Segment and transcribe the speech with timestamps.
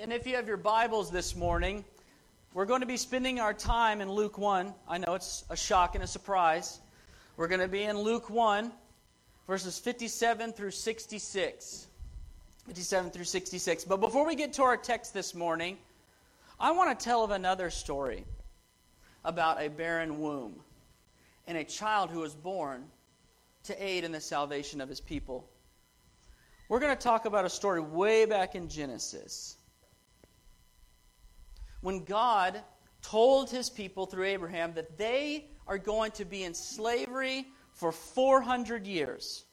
[0.00, 1.84] And if you have your Bibles this morning,
[2.54, 4.72] we're going to be spending our time in Luke 1.
[4.86, 6.78] I know it's a shock and a surprise.
[7.36, 8.70] We're going to be in Luke 1,
[9.48, 11.88] verses 57 through 66.
[12.66, 13.84] 57 through 66.
[13.86, 15.76] But before we get to our text this morning,
[16.60, 18.24] I want to tell of another story
[19.24, 20.60] about a barren womb
[21.48, 22.84] and a child who was born
[23.64, 25.48] to aid in the salvation of his people.
[26.68, 29.57] We're going to talk about a story way back in Genesis.
[31.80, 32.60] When God
[33.02, 38.86] told his people through Abraham that they are going to be in slavery for 400
[38.86, 39.44] years.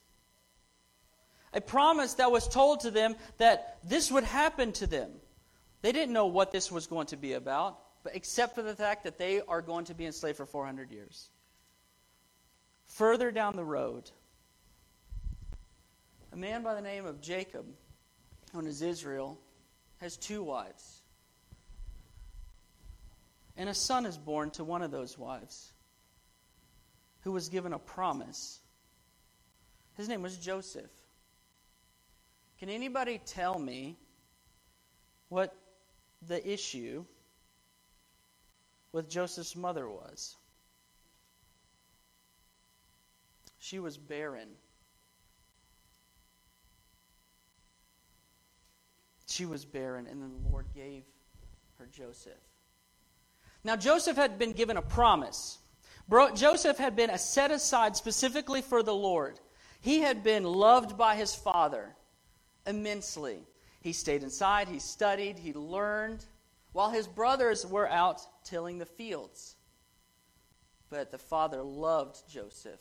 [1.53, 5.11] A promise that was told to them that this would happen to them.
[5.81, 9.03] They didn't know what this was going to be about, but except for the fact
[9.03, 11.29] that they are going to be enslaved for 400 years.
[12.85, 14.09] Further down the road,
[16.33, 17.65] a man by the name of Jacob,
[18.53, 19.39] known as Israel,
[19.97, 21.01] has two wives.
[23.57, 25.71] And a son is born to one of those wives
[27.21, 28.59] who was given a promise.
[29.95, 30.91] His name was Joseph.
[32.59, 33.97] Can anybody tell me
[35.29, 35.55] what
[36.27, 37.05] the issue
[38.91, 40.35] with Joseph's mother was?
[43.57, 44.49] She was barren.
[49.27, 51.03] She was barren, and then the Lord gave
[51.79, 52.33] her Joseph.
[53.65, 55.57] Now, Joseph had been given a promise.
[56.07, 59.39] Bro- Joseph had been set aside specifically for the Lord.
[59.81, 61.95] He had been loved by his father
[62.67, 63.39] immensely.
[63.81, 66.23] He stayed inside, he studied, he learned,
[66.73, 69.55] while his brothers were out tilling the fields.
[70.91, 72.79] But the father loved Joseph.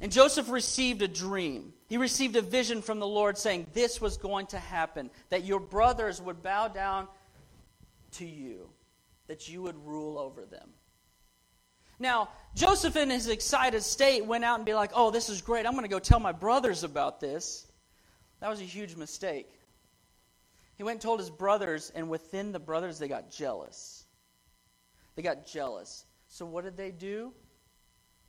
[0.00, 1.72] And Joseph received a dream.
[1.88, 5.60] He received a vision from the Lord saying this was going to happen, that your
[5.60, 7.06] brothers would bow down
[8.12, 8.70] to you,
[9.28, 10.70] that you would rule over them.
[12.00, 15.66] Now, Joseph, in his excited state, went out and be like, oh, this is great.
[15.66, 17.66] I'm going to go tell my brothers about this.
[18.40, 19.48] That was a huge mistake.
[20.76, 24.04] He went and told his brothers, and within the brothers, they got jealous.
[25.16, 26.04] They got jealous.
[26.28, 27.32] So, what did they do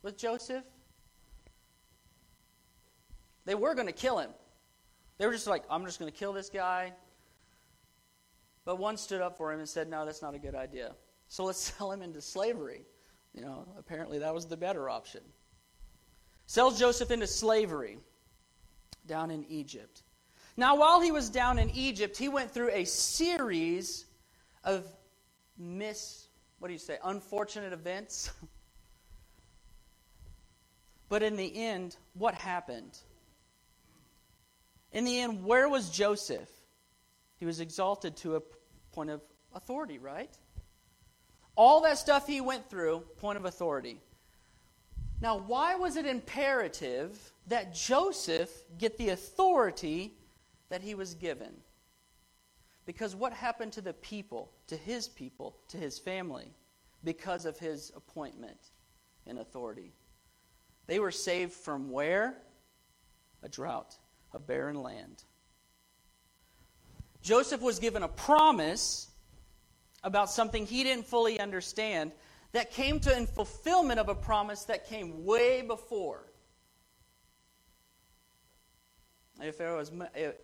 [0.02, 0.64] with Joseph?
[3.44, 4.30] They were going to kill him.
[5.18, 6.92] They were just like, I'm just going to kill this guy.
[8.70, 10.94] But one stood up for him and said, No, that's not a good idea.
[11.26, 12.82] So let's sell him into slavery.
[13.34, 15.22] You know, apparently that was the better option.
[16.46, 17.98] Sells Joseph into slavery
[19.08, 20.04] down in Egypt.
[20.56, 24.06] Now, while he was down in Egypt, he went through a series
[24.62, 24.86] of
[25.58, 26.28] miss,
[26.60, 28.30] what do you say, unfortunate events.
[31.08, 32.96] but in the end, what happened?
[34.92, 36.48] In the end, where was Joseph?
[37.34, 38.40] He was exalted to a
[38.92, 39.20] point of
[39.54, 40.30] authority, right?
[41.56, 44.00] All that stuff he went through, point of authority.
[45.20, 50.14] Now, why was it imperative that Joseph get the authority
[50.70, 51.52] that he was given?
[52.86, 56.54] Because what happened to the people, to his people, to his family,
[57.04, 58.70] because of his appointment
[59.26, 59.92] and authority?
[60.86, 62.36] They were saved from where?
[63.42, 63.96] A drought
[64.32, 65.24] a barren land.
[67.22, 69.08] Joseph was given a promise
[70.02, 72.12] about something he didn't fully understand
[72.52, 76.26] that came to in fulfillment of a promise that came way before.
[79.40, 79.92] If it was,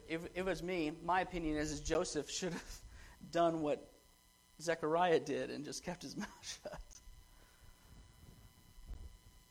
[0.09, 2.81] if it was me, my opinion is, is Joseph should have
[3.33, 3.91] done what
[4.61, 6.29] Zechariah did and just kept his mouth
[6.63, 6.81] shut.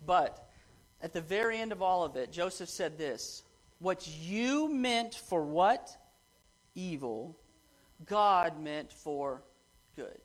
[0.06, 0.50] But
[1.02, 3.44] at the very end of all of it, Joseph said this
[3.80, 5.96] what you meant for what?
[6.76, 7.38] Evil,
[8.06, 9.42] God meant for
[9.96, 10.20] good.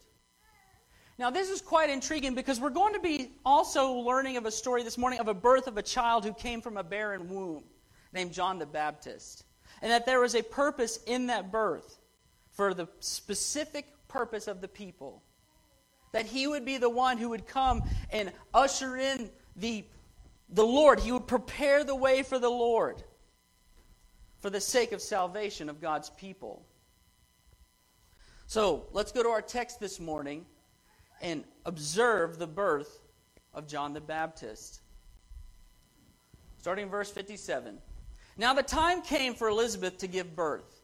[1.19, 4.83] Now, this is quite intriguing because we're going to be also learning of a story
[4.83, 7.63] this morning of a birth of a child who came from a barren womb
[8.13, 9.45] named John the Baptist.
[9.83, 11.99] And that there was a purpose in that birth
[12.53, 15.23] for the specific purpose of the people.
[16.13, 19.85] That he would be the one who would come and usher in the,
[20.49, 21.01] the Lord.
[21.01, 23.05] He would prepare the way for the Lord
[24.41, 26.67] for the sake of salvation of God's people.
[28.47, 30.45] So let's go to our text this morning
[31.21, 33.01] and observe the birth
[33.55, 34.81] of John the Baptist.
[36.59, 37.79] Starting in verse 57.
[38.37, 40.81] Now the time came for Elizabeth to give birth,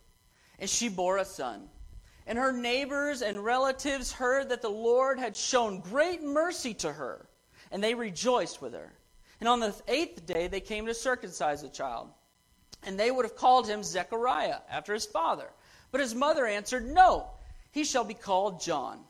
[0.58, 1.68] and she bore a son.
[2.26, 7.28] And her neighbors and relatives heard that the Lord had shown great mercy to her,
[7.70, 8.92] and they rejoiced with her.
[9.40, 12.10] And on the eighth day they came to circumcise the child
[12.84, 15.48] and they would have called him Zechariah after his father.
[15.90, 17.30] But his mother answered, No,
[17.70, 19.00] he shall be called John.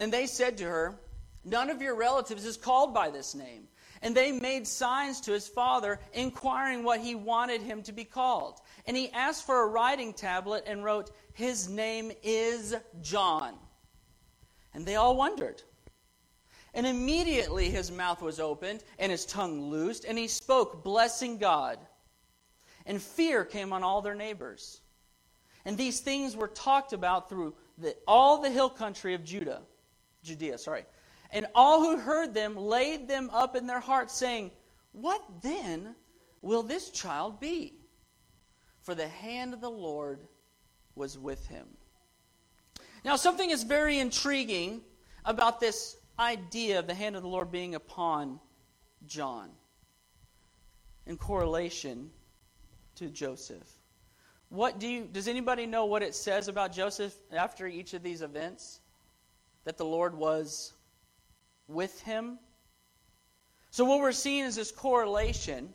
[0.00, 0.98] And they said to her,
[1.44, 3.68] None of your relatives is called by this name.
[4.00, 8.60] And they made signs to his father, inquiring what he wanted him to be called.
[8.86, 13.54] And he asked for a writing tablet and wrote, His name is John.
[14.74, 15.62] And they all wondered.
[16.74, 21.78] And immediately his mouth was opened and his tongue loosed, and he spoke, blessing God.
[22.86, 24.80] And fear came on all their neighbors.
[25.64, 29.60] And these things were talked about through the, all the hill country of Judah,
[30.22, 30.84] Judea, sorry.
[31.30, 34.50] And all who heard them laid them up in their hearts, saying,
[34.92, 35.94] What then
[36.40, 37.74] will this child be?
[38.82, 40.20] For the hand of the Lord
[40.94, 41.66] was with him.
[43.04, 44.82] Now, something is very intriguing
[45.24, 48.40] about this idea of the hand of the Lord being upon
[49.06, 49.50] John
[51.06, 52.10] in correlation
[52.96, 53.68] to Joseph.
[54.48, 58.22] What do you does anybody know what it says about Joseph after each of these
[58.22, 58.80] events?
[59.64, 60.72] That the Lord was
[61.68, 62.38] with him.
[63.70, 65.72] So, what we're seeing is this correlation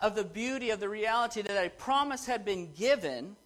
[0.00, 3.36] of the beauty of the reality that a promise had been given.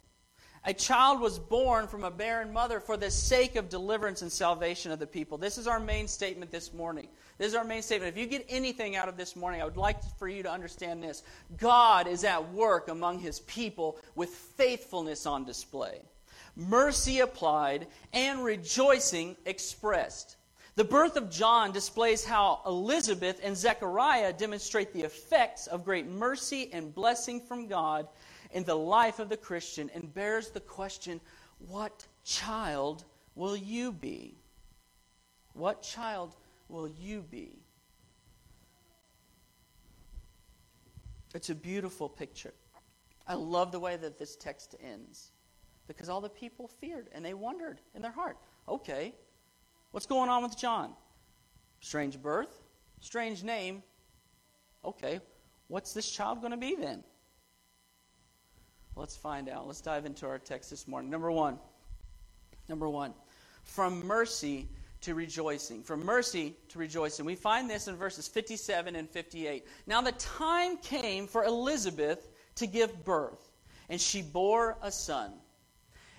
[0.66, 4.92] A child was born from a barren mother for the sake of deliverance and salvation
[4.92, 5.36] of the people.
[5.36, 7.06] This is our main statement this morning.
[7.36, 8.16] This is our main statement.
[8.16, 11.02] If you get anything out of this morning, I would like for you to understand
[11.02, 11.22] this
[11.58, 16.00] God is at work among his people with faithfulness on display,
[16.56, 20.36] mercy applied, and rejoicing expressed.
[20.76, 26.70] The birth of John displays how Elizabeth and Zechariah demonstrate the effects of great mercy
[26.72, 28.08] and blessing from God
[28.54, 31.20] in the life of the Christian and bears the question
[31.68, 33.04] what child
[33.34, 34.38] will you be?
[35.52, 36.34] What child
[36.68, 37.58] will you be?
[41.34, 42.54] It's a beautiful picture.
[43.26, 45.32] I love the way that this text ends
[45.86, 49.12] because all the people feared and they wondered in their heart okay,
[49.94, 50.92] What's going on with John?
[51.78, 52.64] Strange birth,
[52.98, 53.80] strange name.
[54.84, 55.20] Okay,
[55.68, 57.04] what's this child going to be then?
[58.96, 59.66] Let's find out.
[59.66, 61.10] Let's dive into our text this morning.
[61.10, 61.58] Number one.
[62.68, 63.12] Number one.
[63.62, 64.68] From mercy
[65.00, 65.82] to rejoicing.
[65.82, 67.24] From mercy to rejoicing.
[67.24, 69.66] We find this in verses 57 and 58.
[69.86, 73.50] Now the time came for Elizabeth to give birth,
[73.88, 75.32] and she bore a son.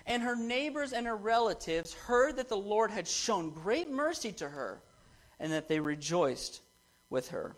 [0.06, 4.48] And her neighbors and her relatives heard that the Lord had shown great mercy to
[4.48, 4.82] her
[5.40, 6.60] and that they rejoiced
[7.10, 7.56] with her.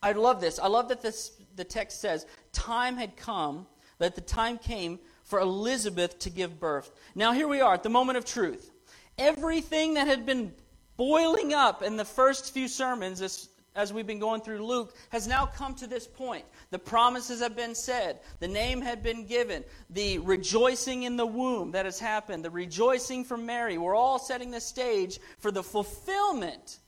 [0.00, 0.60] I love this.
[0.60, 3.66] I love that this, the text says, time had come,
[3.98, 6.90] that the time came for Elizabeth to give birth.
[7.14, 8.70] Now, here we are at the moment of truth.
[9.18, 10.52] Everything that had been
[10.96, 15.28] boiling up in the first few sermons, this as we've been going through Luke, has
[15.28, 16.44] now come to this point.
[16.70, 21.70] The promises have been said, the name had been given, the rejoicing in the womb
[21.72, 23.78] that has happened, the rejoicing from Mary.
[23.78, 26.80] We're all setting the stage for the fulfillment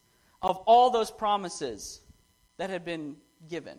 [0.43, 2.01] of all those promises
[2.57, 3.17] that had been
[3.49, 3.79] given.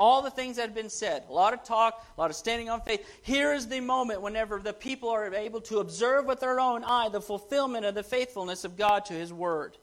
[0.00, 2.70] All the things that have been said, a lot of talk, a lot of standing
[2.70, 3.06] on faith.
[3.20, 7.10] Here is the moment whenever the people are able to observe with their own eye
[7.10, 9.76] the fulfillment of the faithfulness of God to His Word.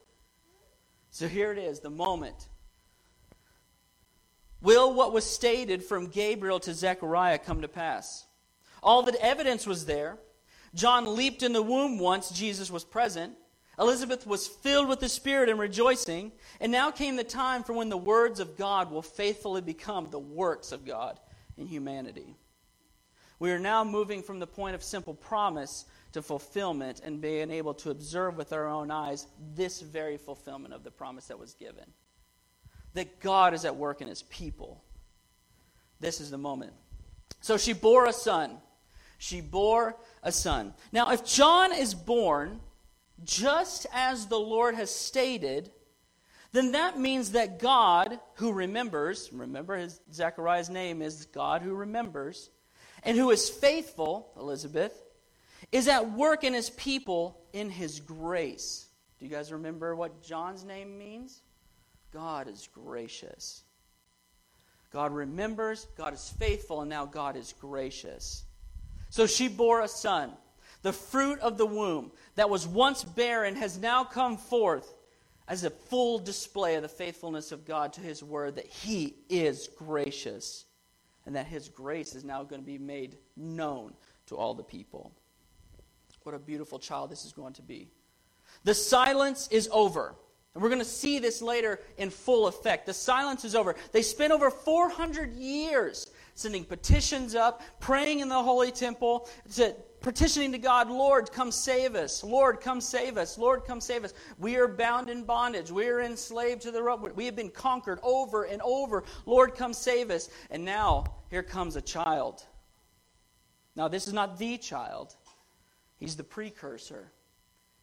[1.11, 2.49] So here it is, the moment.
[4.59, 8.25] Will what was stated from Gabriel to Zechariah come to pass?
[8.81, 10.17] All the evidence was there.
[10.73, 13.35] John leaped in the womb once Jesus was present.
[13.79, 16.31] Elizabeth was filled with the Spirit and rejoicing.
[16.59, 20.19] And now came the time for when the words of God will faithfully become the
[20.19, 21.19] works of God
[21.57, 22.35] in humanity.
[23.39, 27.75] We are now moving from the point of simple promise to fulfillment and being able
[27.75, 31.85] to observe with our own eyes this very fulfillment of the promise that was given.
[32.95, 34.83] That God is at work in his people.
[35.99, 36.73] This is the moment.
[37.41, 38.57] So she bore a son.
[39.19, 40.73] She bore a son.
[40.91, 42.59] Now, if John is born
[43.23, 45.71] just as the Lord has stated,
[46.51, 52.49] then that means that God, who remembers, remember his, Zechariah's name is God who remembers,
[53.03, 54.93] and who is faithful, Elizabeth,
[55.71, 58.87] is at work in his people in his grace.
[59.19, 61.41] Do you guys remember what John's name means?
[62.13, 63.63] God is gracious.
[64.91, 68.45] God remembers, God is faithful, and now God is gracious.
[69.09, 70.31] So she bore a son.
[70.87, 74.95] The fruit of the womb that was once barren has now come forth
[75.45, 79.69] as a full display of the faithfulness of God to his word that he is
[79.77, 80.63] gracious
[81.25, 83.95] and that his grace is now going to be made known
[84.27, 85.11] to all the people.
[86.23, 87.89] What a beautiful child this is going to be.
[88.63, 90.15] The silence is over.
[90.53, 92.85] And we're going to see this later in full effect.
[92.85, 93.75] The silence is over.
[93.91, 100.51] They spent over 400 years sending petitions up, praying in the holy temple, to, petitioning
[100.51, 102.23] to God, Lord, come save us.
[102.23, 103.37] Lord, come save us.
[103.37, 104.13] Lord, come save us.
[104.37, 105.71] We are bound in bondage.
[105.71, 107.11] We are enslaved to the Rome.
[107.15, 109.03] We have been conquered over and over.
[109.25, 110.29] Lord, come save us.
[110.49, 112.43] And now, here comes a child.
[113.75, 115.15] Now, this is not the child,
[115.97, 117.11] he's the precursor.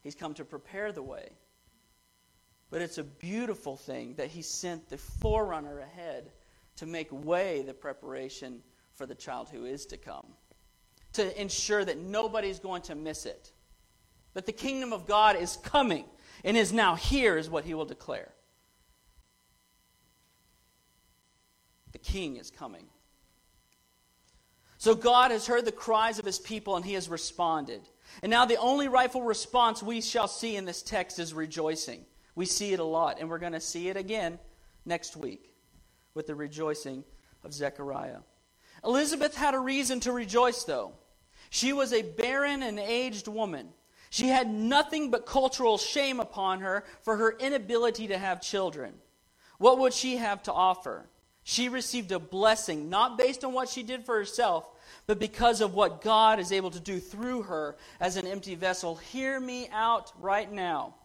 [0.02, 1.30] He's come to prepare the way.
[2.70, 6.30] But it's a beautiful thing that he sent the forerunner ahead
[6.76, 8.60] to make way the preparation
[8.94, 10.26] for the child who is to come,
[11.14, 13.52] to ensure that nobody's going to miss it.
[14.34, 16.04] That the kingdom of God is coming
[16.44, 18.32] and is now here, is what he will declare.
[21.92, 22.86] The king is coming.
[24.78, 27.80] So God has heard the cries of his people and he has responded.
[28.22, 32.04] And now the only rightful response we shall see in this text is rejoicing.
[32.34, 34.38] We see it a lot, and we're going to see it again
[34.84, 35.54] next week
[36.14, 37.04] with the rejoicing
[37.44, 38.18] of Zechariah.
[38.84, 40.92] Elizabeth had a reason to rejoice, though.
[41.54, 43.68] She was a barren and aged woman.
[44.10, 48.94] She had nothing but cultural shame upon her for her inability to have children.
[49.58, 51.06] What would she have to offer?
[51.44, 54.68] She received a blessing, not based on what she did for herself,
[55.06, 58.96] but because of what God is able to do through her as an empty vessel.
[58.96, 60.96] Hear me out right now.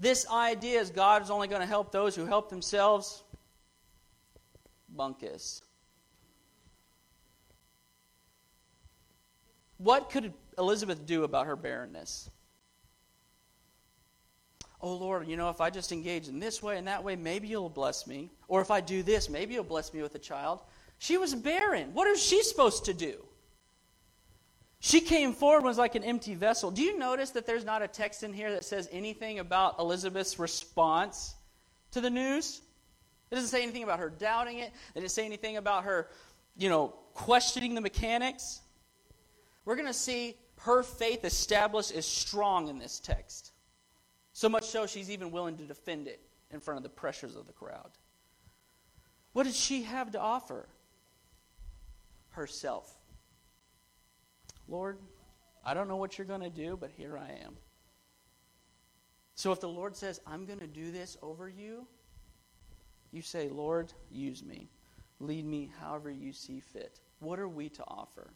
[0.00, 3.22] This idea is God is only going to help those who help themselves.
[4.96, 5.60] Bunkus.
[9.82, 12.30] What could Elizabeth do about her barrenness?
[14.80, 17.48] Oh Lord, you know, if I just engage in this way and that way, maybe
[17.48, 18.30] you'll bless me.
[18.48, 20.60] Or if I do this, maybe you'll bless me with a child.
[20.98, 21.94] She was barren.
[21.94, 23.24] What is she supposed to do?
[24.78, 26.70] She came forward was like an empty vessel.
[26.70, 30.38] Do you notice that there's not a text in here that says anything about Elizabeth's
[30.38, 31.34] response
[31.92, 32.60] to the news?
[33.30, 34.72] It doesn't say anything about her doubting it.
[34.94, 36.08] It doesn't say anything about her,
[36.56, 38.60] you know, questioning the mechanics.
[39.64, 43.52] We're going to see her faith established as strong in this text.
[44.32, 47.46] So much so she's even willing to defend it in front of the pressures of
[47.46, 47.90] the crowd.
[49.32, 50.68] What did she have to offer?
[52.30, 52.92] Herself.
[54.68, 54.98] Lord,
[55.64, 57.56] I don't know what you're going to do, but here I am.
[59.34, 61.86] So if the Lord says, I'm going to do this over you,
[63.10, 64.68] you say, Lord, use me.
[65.20, 67.00] Lead me however you see fit.
[67.20, 68.32] What are we to offer?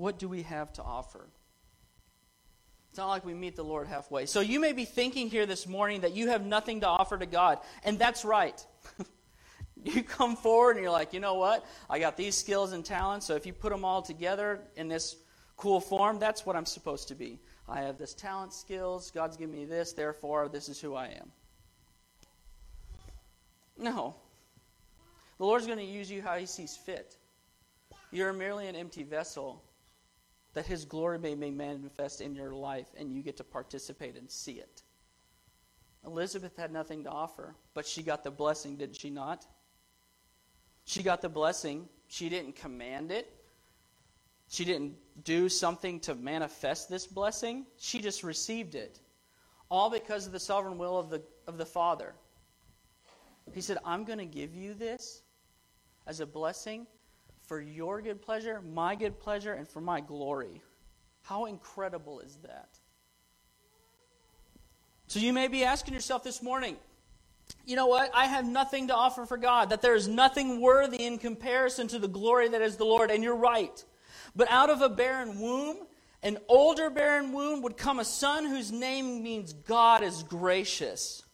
[0.00, 1.28] What do we have to offer?
[2.88, 4.24] It's not like we meet the Lord halfway.
[4.24, 7.26] So you may be thinking here this morning that you have nothing to offer to
[7.26, 8.66] God, and that's right.
[9.82, 11.64] You come forward and you're like, you know what?
[11.88, 15.16] I got these skills and talents, so if you put them all together in this
[15.56, 17.40] cool form, that's what I'm supposed to be.
[17.66, 21.32] I have this talent, skills, God's given me this, therefore, this is who I am.
[23.78, 24.16] No.
[25.38, 27.16] The Lord's going to use you how He sees fit.
[28.10, 29.64] You're merely an empty vessel
[30.54, 34.30] that His glory may, be manifest in your life, and you get to participate and
[34.30, 34.82] see it.
[36.04, 39.46] Elizabeth had nothing to offer, but she got the blessing, didn't she not?
[40.84, 41.88] She got the blessing.
[42.08, 43.32] She didn't command it.
[44.48, 47.66] She didn't do something to manifest this blessing.
[47.78, 48.98] She just received it.
[49.70, 52.14] All because of the sovereign will of the, of the Father.
[53.52, 55.22] He said, I'm going to give you this
[56.06, 56.86] as a blessing
[57.50, 60.62] for your good pleasure, my good pleasure, and for my glory.
[61.22, 62.68] How incredible is that?
[65.08, 66.76] So you may be asking yourself this morning,
[67.66, 68.12] you know what?
[68.14, 71.98] I have nothing to offer for God, that there is nothing worthy in comparison to
[71.98, 73.10] the glory that is the Lord.
[73.10, 73.84] And you're right.
[74.36, 75.78] But out of a barren womb,
[76.22, 81.24] an older barren womb, would come a son whose name means God is gracious.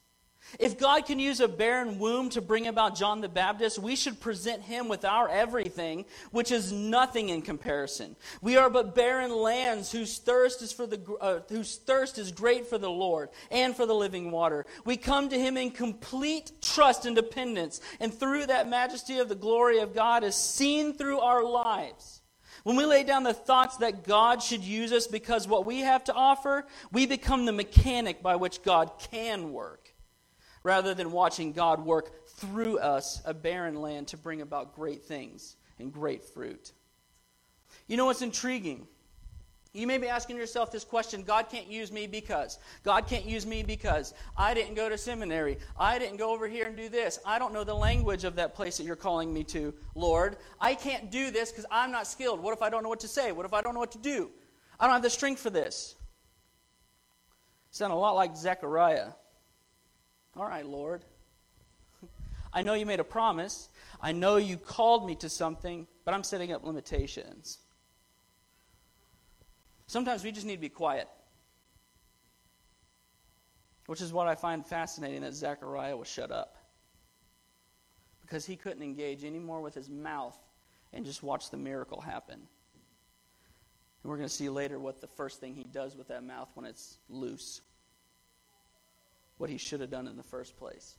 [0.59, 4.21] If God can use a barren womb to bring about John the Baptist, we should
[4.21, 8.17] present him with our everything, which is nothing in comparison.
[8.41, 12.67] We are but barren lands whose thirst is for the uh, whose thirst is great
[12.67, 14.65] for the Lord and for the living water.
[14.85, 19.35] We come to him in complete trust and dependence, and through that majesty of the
[19.35, 22.23] glory of God is seen through our lives.
[22.63, 26.03] When we lay down the thoughts that God should use us because what we have
[26.05, 29.86] to offer, we become the mechanic by which God can work
[30.67, 35.55] rather than watching God work through us a barren land to bring about great things
[35.79, 36.73] and great fruit.
[37.87, 38.89] You know what's intriguing?
[39.73, 42.59] You may be asking yourself this question God can't use me because.
[42.83, 45.59] God can't use me because I didn't go to seminary.
[45.79, 47.21] I didn't go over here and do this.
[47.25, 50.37] I don't know the language of that place that you're calling me to, Lord.
[50.61, 52.41] I can't do this because I'm not skilled.
[52.41, 53.31] What if I don't know what to say?
[53.31, 54.31] What if I don't know what to do?
[54.81, 55.95] I don't have the strength for this.
[57.71, 59.11] Sound a lot like Zechariah.
[60.37, 61.03] All right, Lord.
[62.53, 63.69] I know you made a promise.
[64.01, 67.59] I know you called me to something, but I'm setting up limitations.
[69.87, 71.09] Sometimes we just need to be quiet.
[73.87, 76.57] Which is what I find fascinating that Zechariah was shut up.
[78.23, 80.37] Because he couldn't engage anymore with his mouth
[80.93, 82.35] and just watch the miracle happen.
[82.35, 86.49] And we're going to see later what the first thing he does with that mouth
[86.55, 87.61] when it's loose.
[89.39, 90.97] What he should have done in the first place.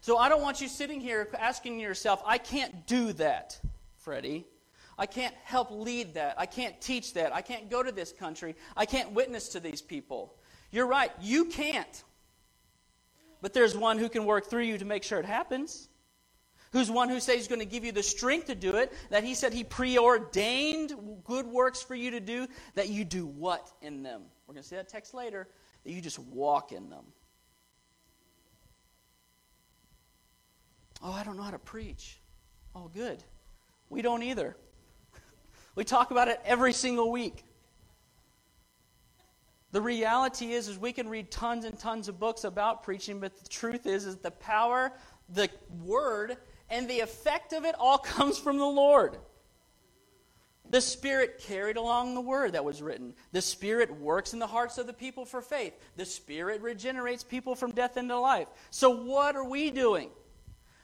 [0.00, 3.58] So I don't want you sitting here asking yourself, I can't do that,
[3.96, 4.46] Freddie.
[4.98, 6.36] I can't help lead that.
[6.38, 7.34] I can't teach that.
[7.34, 8.54] I can't go to this country.
[8.76, 10.34] I can't witness to these people.
[10.70, 12.04] You're right, you can't.
[13.40, 15.88] But there's one who can work through you to make sure it happens.
[16.72, 19.22] Who's one who says he's going to give you the strength to do it, that
[19.22, 20.92] he said he preordained
[21.24, 24.22] good works for you to do, that you do what in them?
[24.46, 25.48] We're going to see that text later,
[25.84, 27.04] that you just walk in them.
[31.04, 32.18] Oh, I don't know how to preach.
[32.74, 33.22] Oh, good.
[33.90, 34.56] We don't either.
[35.76, 37.44] We talk about it every single week.
[39.72, 43.36] The reality is, is we can read tons and tons of books about preaching, but
[43.36, 44.92] the truth is, is the power,
[45.28, 45.50] the
[45.82, 46.36] word,
[46.70, 49.18] and the effect of it all comes from the Lord.
[50.70, 53.14] The Spirit carried along the word that was written.
[53.32, 55.74] The Spirit works in the hearts of the people for faith.
[55.96, 58.48] The Spirit regenerates people from death into life.
[58.70, 60.10] So, what are we doing?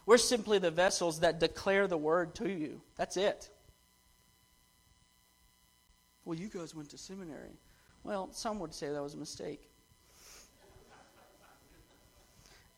[0.06, 2.80] We're simply the vessels that declare the word to you.
[2.96, 3.50] That's it.
[6.24, 7.58] Well, you guys went to seminary.
[8.04, 9.70] Well, some would say that was a mistake.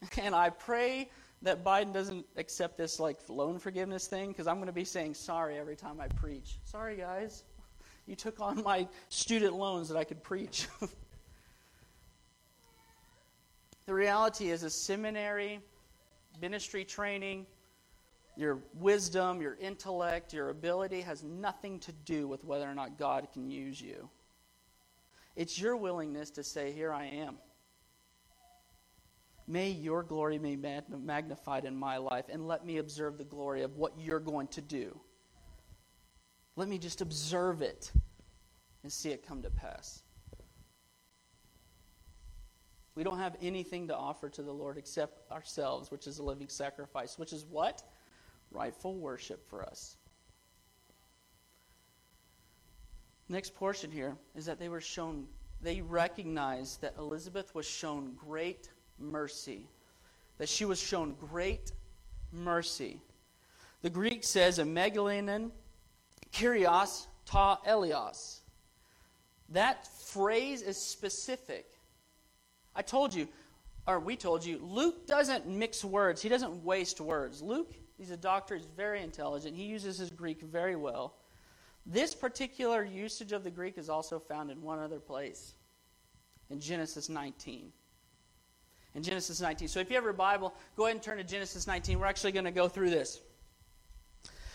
[0.21, 1.09] and I pray
[1.43, 5.15] that Biden doesn't accept this like loan forgiveness thing because I'm going to be saying
[5.15, 6.59] sorry every time I preach.
[6.65, 7.45] Sorry, guys.
[8.07, 10.69] You took on my student loans that I could preach.
[13.87, 15.61] the reality is a seminary,
[16.41, 17.47] ministry training,
[18.37, 23.29] your wisdom, your intellect, your ability has nothing to do with whether or not God
[23.33, 24.09] can use you.
[25.37, 27.37] It's your willingness to say, Here I am.
[29.47, 33.77] May your glory be magnified in my life, and let me observe the glory of
[33.77, 34.99] what you're going to do.
[36.55, 37.93] Let me just observe it
[38.83, 40.03] and see it come to pass.
[42.95, 46.49] We don't have anything to offer to the Lord except ourselves, which is a living
[46.49, 47.83] sacrifice, which is what?
[48.51, 49.97] Rightful worship for us.
[53.29, 55.27] Next portion here is that they were shown,
[55.63, 59.65] they recognized that Elizabeth was shown great mercy.
[60.37, 61.73] That she was shown great
[62.31, 63.01] mercy.
[63.81, 65.51] The Greek says, Megalanen,
[66.31, 68.41] Kyrios, ta Elios.
[69.49, 71.67] That phrase is specific.
[72.75, 73.29] I told you,
[73.87, 76.23] or we told you, Luke doesn't mix words.
[76.23, 77.43] He doesn't waste words.
[77.43, 79.57] Luke, he's a doctor, he's very intelligent.
[79.57, 81.15] He uses his Greek very well.
[81.85, 85.55] This particular usage of the Greek is also found in one other place
[86.51, 87.73] in Genesis 19.
[88.95, 89.69] In Genesis 19.
[89.69, 91.99] So if you have your Bible, go ahead and turn to Genesis 19.
[91.99, 93.21] We're actually going to go through this.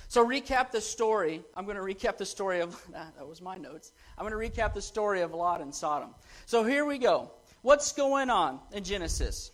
[0.09, 1.41] So, recap the story.
[1.53, 3.91] I'm going to recap the story of, that was my notes.
[4.17, 6.11] I'm going to recap the story of Lot and Sodom.
[6.45, 7.31] So, here we go.
[7.67, 9.51] What's going on in Genesis?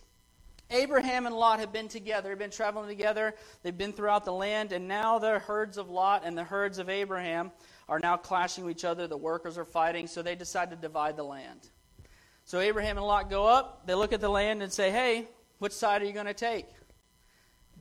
[0.70, 3.34] Abraham and Lot have been together, have been traveling together.
[3.64, 6.88] They've been throughout the land, and now the herds of Lot and the herds of
[6.88, 7.50] Abraham
[7.88, 9.08] are now clashing with each other.
[9.08, 11.70] The workers are fighting, so they decide to divide the land.
[12.44, 15.26] So Abraham and Lot go up, they look at the land and say, Hey,
[15.58, 16.66] which side are you going to take?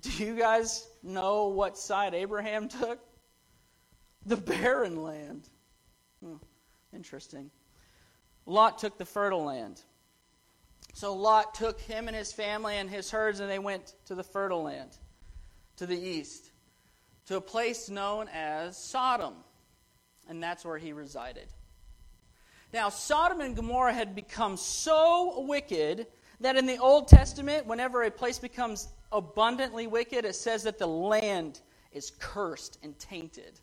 [0.02, 2.98] Do you guys know what side Abraham took?
[4.26, 5.48] The barren land.
[6.24, 6.38] Hmm,
[6.92, 7.52] interesting.
[8.48, 9.80] Lot took the fertile land.
[10.94, 14.24] So Lot took him and his family and his herds, and they went to the
[14.24, 14.92] fertile land,
[15.78, 16.52] to the east,
[17.26, 19.34] to a place known as Sodom.
[20.30, 21.48] And that's where he resided.
[22.72, 26.08] Now, Sodom and Gomorrah had become so wicked
[26.40, 30.88] that in the Old Testament, whenever a place becomes abundantly wicked, it says that the
[30.88, 33.60] land is cursed and tainted.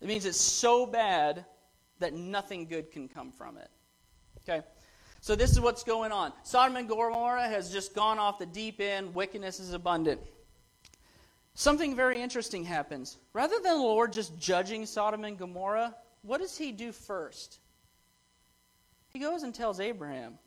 [0.00, 1.44] It means it's so bad
[1.98, 3.70] that nothing good can come from it.
[4.42, 4.64] Okay?
[5.26, 6.32] So this is what's going on.
[6.44, 9.12] Sodom and Gomorrah has just gone off the deep end.
[9.12, 10.20] Wickedness is abundant.
[11.54, 13.16] Something very interesting happens.
[13.32, 17.58] Rather than the Lord just judging Sodom and Gomorrah, what does he do first?
[19.08, 20.38] He goes and tells Abraham,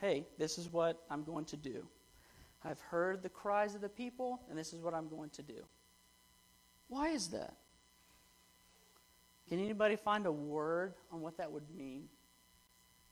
[0.00, 1.86] Hey, this is what I'm going to do.
[2.64, 5.66] I've heard the cries of the people, and this is what I'm going to do.
[6.88, 7.56] Why is that?
[9.50, 12.08] Can anybody find a word on what that would mean?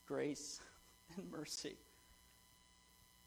[0.09, 0.61] Grace
[1.16, 1.77] and mercy.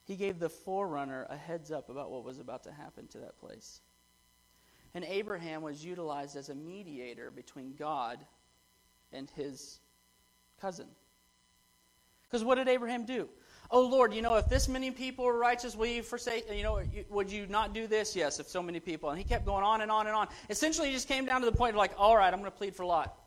[0.04, 3.40] he gave the forerunner a heads up about what was about to happen to that
[3.40, 3.80] place.
[4.94, 8.20] And Abraham was utilized as a mediator between God
[9.14, 9.80] and his
[10.60, 10.88] cousin.
[12.24, 13.30] Because what did Abraham do?
[13.70, 16.82] Oh Lord, you know, if this many people are righteous, will you forsake, you know,
[17.10, 18.16] would you not do this?
[18.16, 19.10] Yes, if so many people.
[19.10, 20.28] And he kept going on and on and on.
[20.50, 22.58] Essentially, he just came down to the point of like, all right, I'm going to
[22.58, 23.18] plead for Lot.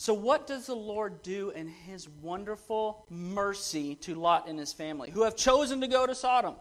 [0.00, 5.10] So, what does the Lord do in his wonderful mercy to Lot and his family,
[5.10, 6.54] who have chosen to go to Sodom?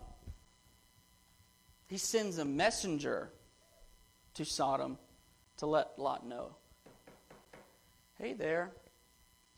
[1.86, 3.30] He sends a messenger
[4.34, 4.98] to Sodom
[5.58, 6.56] to let Lot know
[8.20, 8.72] hey there,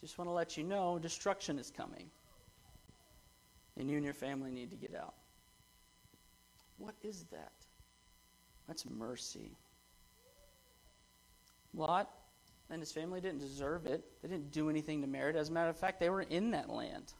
[0.02, 2.10] just want to let you know destruction is coming.
[3.78, 5.14] And you and your family need to get out.
[6.78, 7.54] What is that?
[8.68, 9.56] That's mercy.
[11.74, 12.10] Lot
[12.70, 14.04] and his family didn't deserve it.
[14.22, 15.40] They didn't do anything to merit it.
[15.40, 17.14] As a matter of fact, they were in that land.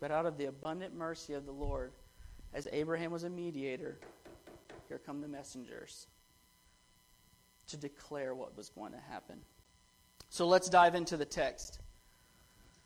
[0.00, 1.92] But out of the abundant mercy of the Lord,
[2.52, 3.98] as Abraham was a mediator,
[4.88, 6.06] here come the messengers
[7.68, 9.38] to declare what was going to happen.
[10.28, 11.80] So let's dive into the text.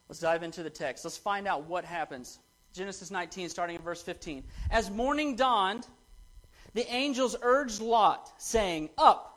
[0.08, 1.04] Let's dive into the text.
[1.04, 2.38] Let's find out what happens.
[2.72, 4.44] Genesis 19, starting in verse 15.
[4.70, 5.86] As morning dawned,
[6.74, 9.29] the angels urged Lot, saying, Up!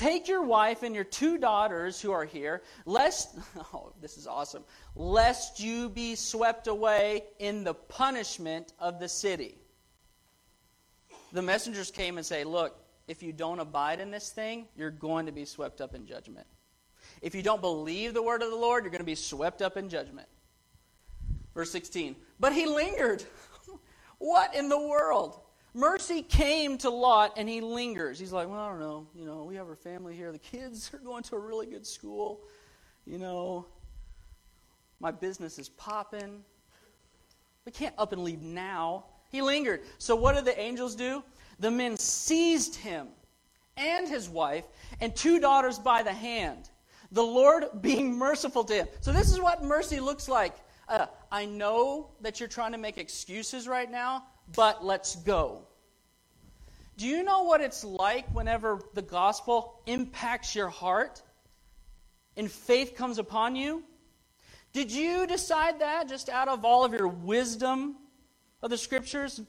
[0.00, 3.36] Take your wife and your two daughters who are here, lest,
[3.74, 4.64] oh, this is awesome,
[4.96, 9.58] lest you be swept away in the punishment of the city.
[11.34, 15.26] The messengers came and say, Look, if you don't abide in this thing, you're going
[15.26, 16.46] to be swept up in judgment.
[17.20, 19.76] If you don't believe the word of the Lord, you're going to be swept up
[19.76, 20.28] in judgment.
[21.52, 22.16] Verse 16.
[22.38, 23.22] But he lingered.
[24.18, 25.40] what in the world?
[25.72, 28.18] Mercy came to Lot and he lingers.
[28.18, 29.06] He's like, well, I don't know.
[29.14, 30.32] You know, we have our family here.
[30.32, 32.40] The kids are going to a really good school.
[33.06, 33.66] You know,
[34.98, 36.44] my business is popping.
[37.64, 39.04] We can't up and leave now.
[39.30, 39.82] He lingered.
[39.98, 41.22] So, what did the angels do?
[41.60, 43.08] The men seized him
[43.76, 44.64] and his wife
[45.00, 46.70] and two daughters by the hand,
[47.12, 48.88] the Lord being merciful to him.
[49.00, 50.56] So, this is what mercy looks like.
[50.88, 55.62] Uh, I know that you're trying to make excuses right now, but let's go.
[56.96, 61.22] Do you know what it's like whenever the gospel impacts your heart
[62.36, 63.82] and faith comes upon you?
[64.72, 67.96] Did you decide that just out of all of your wisdom
[68.62, 69.40] of the scriptures?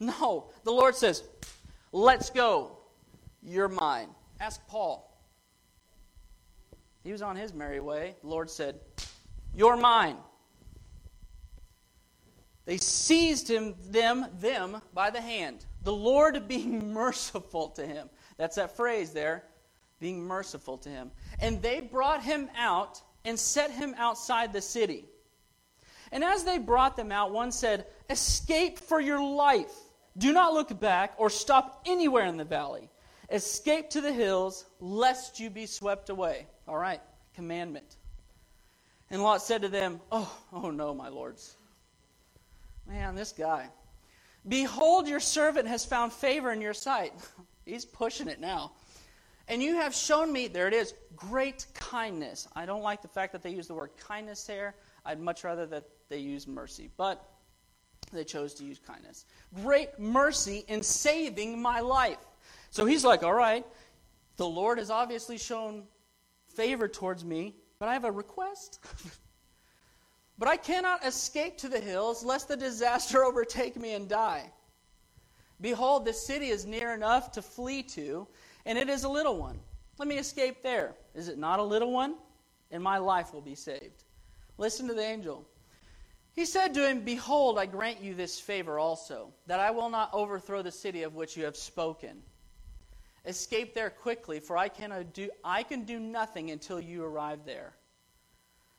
[0.00, 0.50] No.
[0.64, 1.22] The Lord says,
[1.92, 2.78] Let's go.
[3.42, 4.08] You're mine.
[4.40, 5.08] Ask Paul.
[7.04, 8.16] He was on his merry way.
[8.22, 8.80] The Lord said,
[9.54, 10.16] You're mine.
[12.64, 15.64] They seized him, them, them by the hand.
[15.82, 18.08] The Lord being merciful to him.
[18.36, 19.44] That's that phrase there,
[20.00, 21.10] being merciful to him.
[21.40, 25.06] And they brought him out and set him outside the city.
[26.12, 29.72] And as they brought them out, one said, Escape for your life.
[30.18, 32.90] Do not look back or stop anywhere in the valley.
[33.30, 36.46] Escape to the hills, lest you be swept away.
[36.68, 37.00] All right,
[37.34, 37.96] commandment.
[39.10, 41.56] And Lot said to them, Oh, oh no, my lords.
[42.86, 43.68] Man, this guy.
[44.48, 47.12] Behold, your servant has found favor in your sight.
[47.64, 48.72] He's pushing it now.
[49.48, 52.48] And you have shown me, there it is, great kindness.
[52.54, 54.74] I don't like the fact that they use the word kindness there.
[55.04, 56.90] I'd much rather that they use mercy.
[56.96, 57.28] But
[58.12, 59.26] they chose to use kindness.
[59.62, 62.18] Great mercy in saving my life.
[62.70, 63.66] So he's like, all right,
[64.36, 65.84] the Lord has obviously shown
[66.48, 68.80] favor towards me, but I have a request.
[70.38, 74.50] But I cannot escape to the hills, lest the disaster overtake me and die.
[75.60, 78.26] Behold, the city is near enough to flee to,
[78.66, 79.60] and it is a little one.
[79.98, 80.94] Let me escape there.
[81.14, 82.16] Is it not a little one?
[82.70, 84.04] And my life will be saved.
[84.58, 85.46] Listen to the angel.
[86.34, 90.12] He said to him, Behold, I grant you this favor also, that I will not
[90.12, 92.22] overthrow the city of which you have spoken.
[93.26, 97.74] Escape there quickly, for I, cannot do, I can do nothing until you arrive there.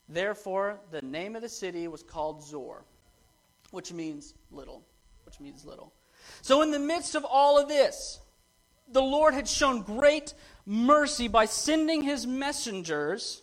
[0.09, 2.83] Therefore, the name of the city was called Zoar,
[3.71, 4.83] which means little.
[5.25, 5.93] Which means little.
[6.41, 8.19] So, in the midst of all of this,
[8.91, 10.33] the Lord had shown great
[10.65, 13.41] mercy by sending his messengers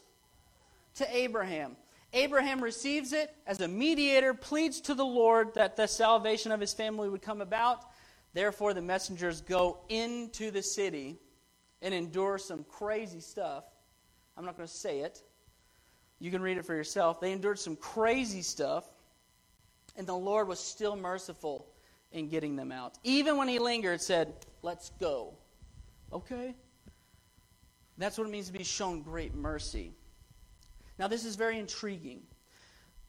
[0.97, 1.77] to Abraham.
[2.13, 6.75] Abraham receives it as a mediator, pleads to the Lord that the salvation of his
[6.75, 7.85] family would come about.
[8.33, 11.19] Therefore, the messengers go into the city
[11.83, 13.65] and endure some crazy stuff.
[14.37, 15.23] I'm not going to say it.
[16.21, 17.21] You can read it for yourself.
[17.21, 18.85] They endured some crazy stuff,
[19.97, 21.67] and the Lord was still merciful
[22.13, 22.99] in getting them out.
[23.03, 25.35] Even when he lingered, said, Let's go.
[26.13, 26.55] Okay?
[27.97, 29.93] That's what it means to be shown great mercy.
[30.99, 32.23] Now, this is very intriguing.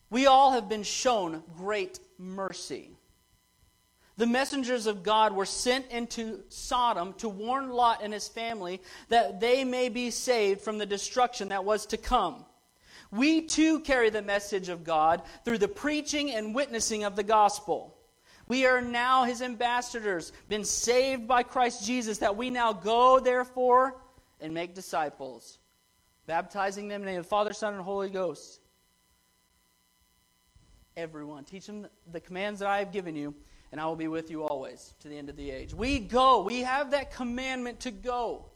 [0.09, 2.91] We all have been shown great mercy.
[4.17, 9.39] The messengers of God were sent into Sodom to warn Lot and his family that
[9.39, 12.45] they may be saved from the destruction that was to come.
[13.11, 17.97] We too carry the message of God through the preaching and witnessing of the gospel.
[18.47, 24.01] We are now his ambassadors, been saved by Christ Jesus, that we now go, therefore,
[24.39, 25.59] and make disciples,
[26.25, 28.59] baptizing them in the name of the Father, Son, and Holy Ghost.
[30.97, 31.45] Everyone.
[31.45, 33.33] Teach them the commands that I have given you,
[33.71, 35.73] and I will be with you always to the end of the age.
[35.73, 36.43] We go.
[36.43, 38.50] We have that commandment to go.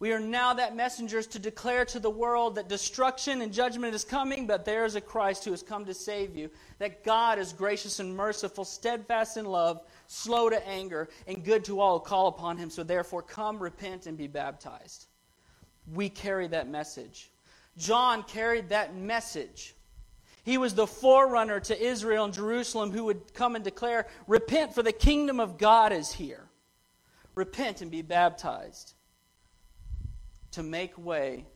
[0.00, 4.04] We are now that messengers to declare to the world that destruction and judgment is
[4.04, 6.50] coming, but there is a Christ who has come to save you.
[6.78, 11.80] That God is gracious and merciful, steadfast in love, slow to anger, and good to
[11.80, 12.70] all who call upon him.
[12.70, 15.06] So therefore, come, repent, and be baptized.
[15.92, 17.30] We carry that message.
[17.76, 19.74] John carried that message.
[20.44, 24.84] He was the forerunner to Israel and Jerusalem who would come and declare, Repent, for
[24.84, 26.44] the kingdom of God is here.
[27.34, 28.94] Repent and be baptized
[30.52, 31.46] to make way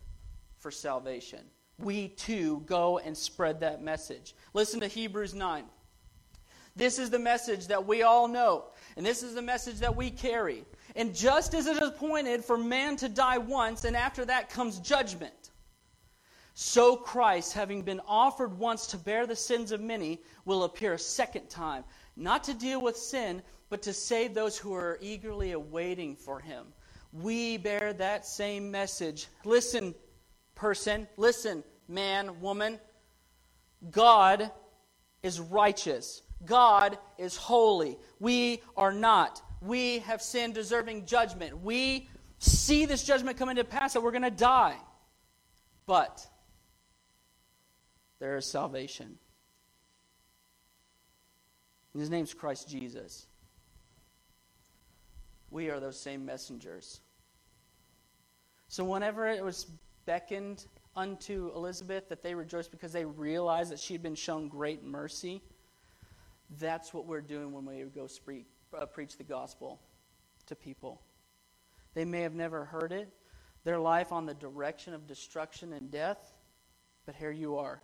[0.58, 1.40] for salvation.
[1.78, 4.34] We too go and spread that message.
[4.54, 5.64] Listen to Hebrews 9.
[6.74, 10.10] This is the message that we all know, and this is the message that we
[10.10, 10.64] carry.
[10.96, 14.78] And just as it is appointed for man to die once, and after that comes
[14.78, 15.50] judgment,
[16.54, 20.98] so Christ, having been offered once to bear the sins of many, will appear a
[20.98, 21.84] second time,
[22.16, 26.66] not to deal with sin, but to save those who are eagerly awaiting for him
[27.12, 29.26] we bear that same message.
[29.44, 29.94] Listen,
[30.54, 32.80] person, listen, man, woman.
[33.90, 34.50] God
[35.22, 36.22] is righteous.
[36.44, 37.98] God is holy.
[38.18, 39.42] We are not.
[39.60, 41.62] We have sinned, deserving judgment.
[41.62, 44.76] We see this judgment coming to pass that we're going to die.
[45.86, 46.26] But
[48.18, 49.18] there is salvation.
[51.96, 53.26] His name's Christ Jesus
[55.52, 57.00] we are those same messengers.
[58.68, 59.66] So, whenever it was
[60.06, 64.82] beckoned unto Elizabeth that they rejoiced because they realized that she had been shown great
[64.82, 65.42] mercy,
[66.58, 68.08] that's what we're doing when we go
[68.78, 69.78] uh, preach the gospel
[70.46, 71.02] to people.
[71.94, 73.12] They may have never heard it,
[73.64, 76.32] their life on the direction of destruction and death,
[77.04, 77.82] but here you are.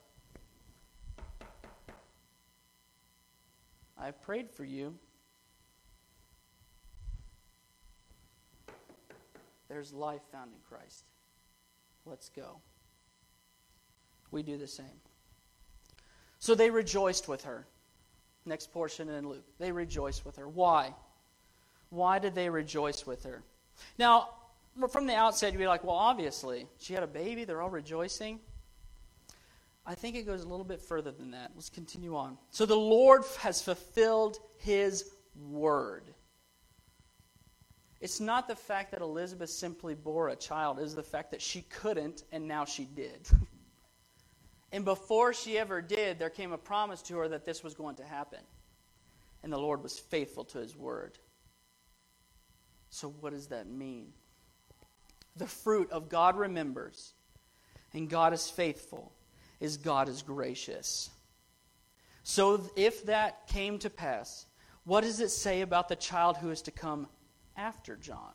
[4.00, 4.94] I've prayed for you.
[9.78, 11.04] There's life found in Christ.
[12.04, 12.58] Let's go.
[14.32, 14.86] We do the same.
[16.40, 17.64] So they rejoiced with her.
[18.44, 19.44] Next portion in Luke.
[19.60, 20.48] They rejoiced with her.
[20.48, 20.92] Why?
[21.90, 23.44] Why did they rejoice with her?
[24.00, 24.30] Now,
[24.90, 28.40] from the outset, you'd be like, well, obviously, she had a baby, they're all rejoicing.
[29.86, 31.52] I think it goes a little bit further than that.
[31.54, 32.36] Let's continue on.
[32.50, 35.12] So the Lord has fulfilled his
[35.48, 36.02] word.
[38.00, 41.42] It's not the fact that Elizabeth simply bore a child, it is the fact that
[41.42, 43.28] she couldn't and now she did.
[44.72, 47.96] and before she ever did, there came a promise to her that this was going
[47.96, 48.40] to happen.
[49.42, 51.18] And the Lord was faithful to his word.
[52.90, 54.12] So, what does that mean?
[55.36, 57.12] The fruit of God remembers
[57.92, 59.12] and God is faithful
[59.60, 61.10] is God is gracious.
[62.22, 64.46] So, if that came to pass,
[64.84, 67.08] what does it say about the child who is to come
[67.58, 68.32] after John.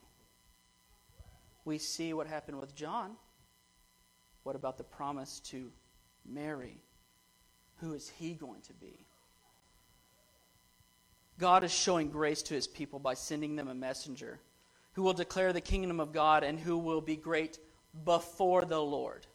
[1.65, 3.15] We see what happened with John.
[4.43, 5.71] What about the promise to
[6.29, 6.83] Mary?
[7.77, 9.07] Who is he going to be?
[11.39, 14.39] God is showing grace to his people by sending them a messenger
[14.93, 17.57] who will declare the kingdom of God and who will be great
[18.05, 19.25] before the Lord.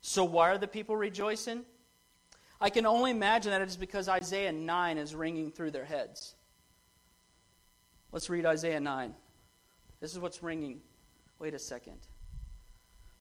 [0.00, 1.64] So, why are the people rejoicing?
[2.60, 6.34] I can only imagine that it is because Isaiah 9 is ringing through their heads.
[8.12, 9.14] Let's read Isaiah 9.
[10.00, 10.80] This is what's ringing.
[11.38, 11.96] Wait a second.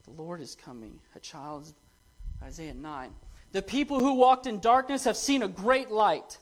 [0.03, 0.99] The Lord is coming.
[1.15, 1.73] A child's
[2.43, 3.11] Isaiah 9.
[3.53, 6.37] The people who walked in darkness have seen a great light.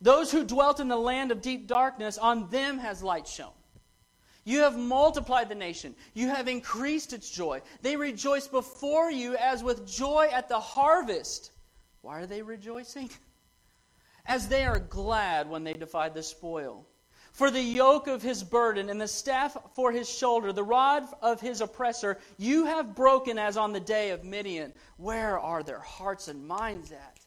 [0.00, 3.50] Those who dwelt in the land of deep darkness, on them has light shone.
[4.44, 5.96] You have multiplied the nation.
[6.14, 7.62] You have increased its joy.
[7.82, 11.50] They rejoice before you as with joy at the harvest.
[12.02, 13.10] Why are they rejoicing?
[14.24, 16.86] As they are glad when they divide the spoil.
[17.36, 21.38] For the yoke of his burden and the staff for his shoulder, the rod of
[21.38, 24.72] his oppressor, you have broken as on the day of Midian.
[24.96, 27.20] Where are their hearts and minds at?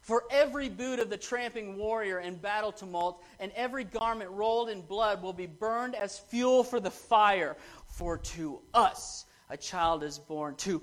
[0.00, 4.80] For every boot of the tramping warrior in battle tumult, and every garment rolled in
[4.80, 7.56] blood will be burned as fuel for the fire.
[7.86, 10.82] For to us a child is born, to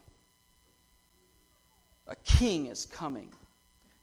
[2.11, 3.29] a king is coming.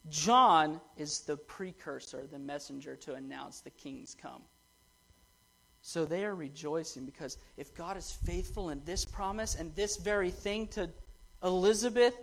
[0.09, 4.43] John is the precursor, the messenger to announce the king's come.
[5.83, 10.31] So they are rejoicing because if God is faithful in this promise and this very
[10.31, 10.89] thing to
[11.43, 12.15] Elizabeth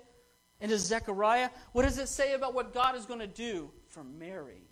[0.60, 4.04] and to Zechariah, what does it say about what God is going to do for
[4.04, 4.64] Mary?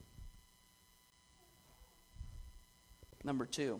[3.23, 3.80] Number two.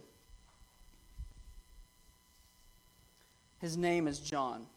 [3.60, 4.67] His name is John.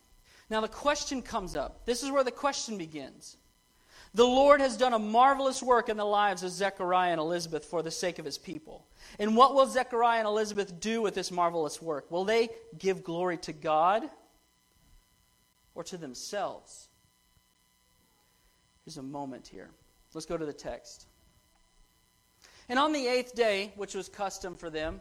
[0.49, 1.85] Now the question comes up.
[1.85, 3.37] This is where the question begins.
[4.15, 7.83] The Lord has done a marvelous work in the lives of Zechariah and Elizabeth for
[7.83, 8.87] the sake of his people.
[9.19, 12.11] And what will Zechariah and Elizabeth do with this marvelous work?
[12.11, 14.09] Will they give glory to God
[15.75, 16.89] or to themselves?
[18.85, 19.71] Here's a moment here.
[20.15, 21.09] Let's go to the text.
[22.71, 25.01] And on the eighth day, which was custom for them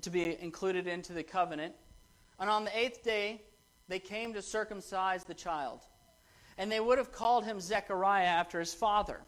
[0.00, 1.74] to be included into the covenant,
[2.40, 3.42] and on the eighth day,
[3.88, 5.80] they came to circumcise the child.
[6.58, 9.20] And they would have called him Zechariah after his father.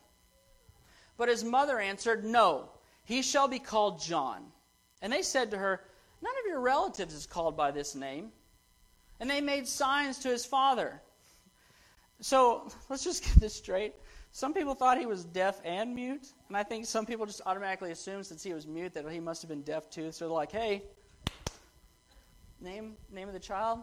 [1.16, 2.70] But his mother answered, No,
[3.04, 4.46] he shall be called John.
[5.02, 5.84] And they said to her,
[6.22, 8.30] None of your relatives is called by this name.
[9.20, 11.00] And they made signs to his father.
[12.20, 13.94] So let's just get this straight.
[14.32, 17.92] Some people thought he was deaf and mute, and I think some people just automatically
[17.92, 20.12] assumed since he was mute that he must have been deaf too.
[20.12, 20.84] So they're like, "Hey,
[22.60, 23.82] name name of the child,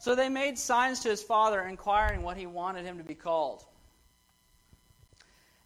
[0.00, 3.66] so they made signs to his father, inquiring what he wanted him to be called.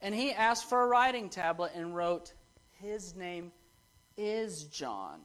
[0.03, 2.33] And he asked for a writing tablet and wrote,
[2.73, 3.53] His name
[4.17, 5.21] is John.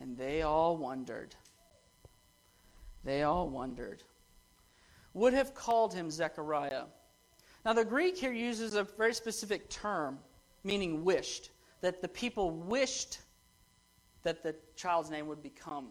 [0.00, 1.36] And they all wondered.
[3.04, 4.02] They all wondered.
[5.14, 6.86] Would have called him Zechariah.
[7.64, 10.18] Now, the Greek here uses a very specific term,
[10.64, 13.20] meaning wished, that the people wished
[14.24, 15.90] that the child's name would become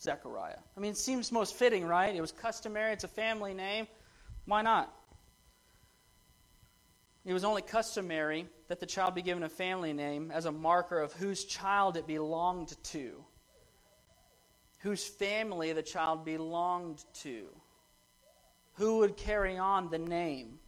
[0.00, 0.58] Zechariah.
[0.76, 2.14] I mean, it seems most fitting, right?
[2.14, 3.86] It was customary, it's a family name.
[4.44, 4.94] Why not?
[7.24, 10.98] It was only customary that the child be given a family name as a marker
[10.98, 13.24] of whose child it belonged to,
[14.78, 17.48] whose family the child belonged to,
[18.74, 20.58] who would carry on the name.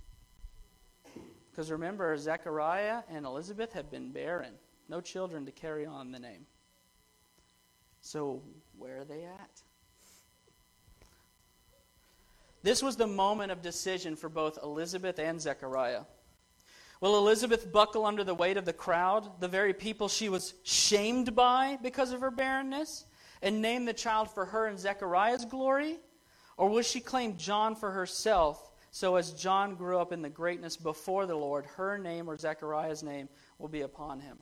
[1.51, 4.55] Because remember, Zechariah and Elizabeth had been barren,
[4.89, 6.47] no children to carry on the name.
[8.01, 8.43] So,
[8.81, 9.63] where are they at?
[12.63, 16.03] This was the moment of decision for both Elizabeth and Zechariah.
[17.03, 21.35] Will Elizabeth buckle under the weight of the crowd, the very people she was shamed
[21.35, 23.05] by because of her barrenness,
[23.43, 25.99] and name the child for her and Zechariah's glory?
[26.57, 30.77] Or will she claim John for herself, so as John grew up in the greatness
[30.77, 34.39] before the Lord, her name or Zechariah's name will be upon him?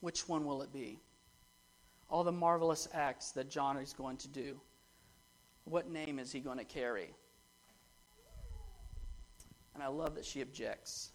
[0.00, 1.00] Which one will it be?
[2.08, 4.60] All the marvelous acts that John is going to do,
[5.64, 7.14] what name is he going to carry?
[9.74, 11.10] And I love that she objects.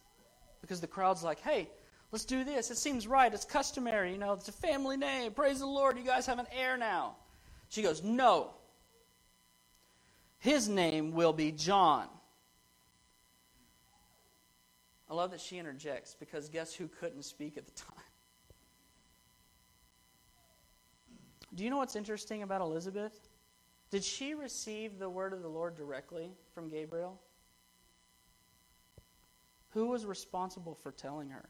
[0.62, 1.70] Because the crowd's like, hey,
[2.12, 2.72] let's do this.
[2.72, 3.34] It seems right.
[3.34, 4.14] It's customary.
[4.14, 5.34] You know, it's a family name.
[5.34, 5.98] Praise the Lord.
[5.98, 7.18] You guys have an heir now.
[7.70, 8.52] She goes, no.
[10.38, 12.08] His name will be John.
[15.10, 18.13] I love that she interjects because guess who couldn't speak at the time?
[21.56, 23.28] Do you know what's interesting about Elizabeth?
[23.92, 27.20] Did she receive the word of the Lord directly from Gabriel?
[29.70, 31.50] Who was responsible for telling her?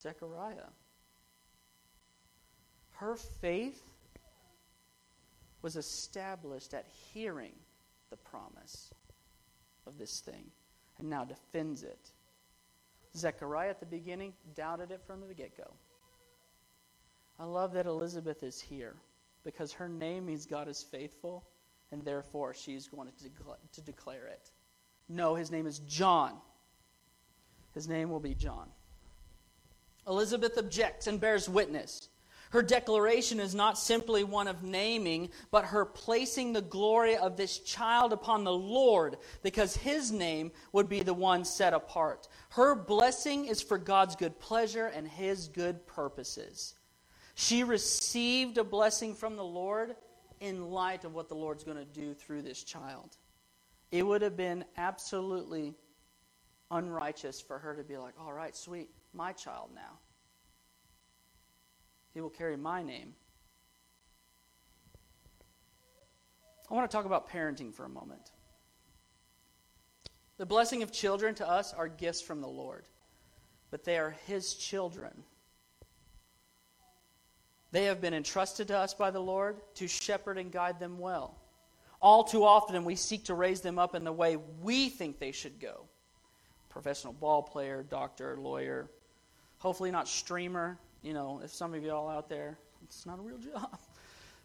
[0.00, 0.70] Zechariah.
[2.92, 3.82] Her faith
[5.62, 7.52] was established at hearing
[8.10, 8.92] the promise
[9.86, 10.50] of this thing
[10.98, 12.10] and now defends it.
[13.16, 15.72] Zechariah at the beginning doubted it from the get go.
[17.42, 18.94] I love that Elizabeth is here
[19.42, 21.42] because her name means God is faithful,
[21.90, 23.24] and therefore she's going to,
[23.72, 24.52] to declare it.
[25.08, 26.34] No, his name is John.
[27.74, 28.68] His name will be John.
[30.06, 32.10] Elizabeth objects and bears witness.
[32.50, 37.58] Her declaration is not simply one of naming, but her placing the glory of this
[37.58, 42.28] child upon the Lord, because his name would be the one set apart.
[42.50, 46.74] Her blessing is for God's good pleasure and his good purposes.
[47.34, 49.96] She received a blessing from the Lord
[50.40, 53.16] in light of what the Lord's going to do through this child.
[53.90, 55.74] It would have been absolutely
[56.70, 59.98] unrighteous for her to be like, all right, sweet, my child now.
[62.14, 63.14] He will carry my name.
[66.70, 68.32] I want to talk about parenting for a moment.
[70.38, 72.88] The blessing of children to us are gifts from the Lord,
[73.70, 75.22] but they are His children.
[77.72, 81.36] They have been entrusted to us by the Lord to shepherd and guide them well.
[82.00, 85.32] All too often, we seek to raise them up in the way we think they
[85.32, 85.86] should go
[86.68, 88.88] professional ball player, doctor, lawyer,
[89.58, 90.78] hopefully not streamer.
[91.02, 93.78] You know, if some of y'all out there, it's not a real job.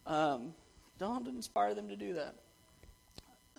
[0.06, 0.54] Um,
[1.00, 2.36] don't inspire them to do that.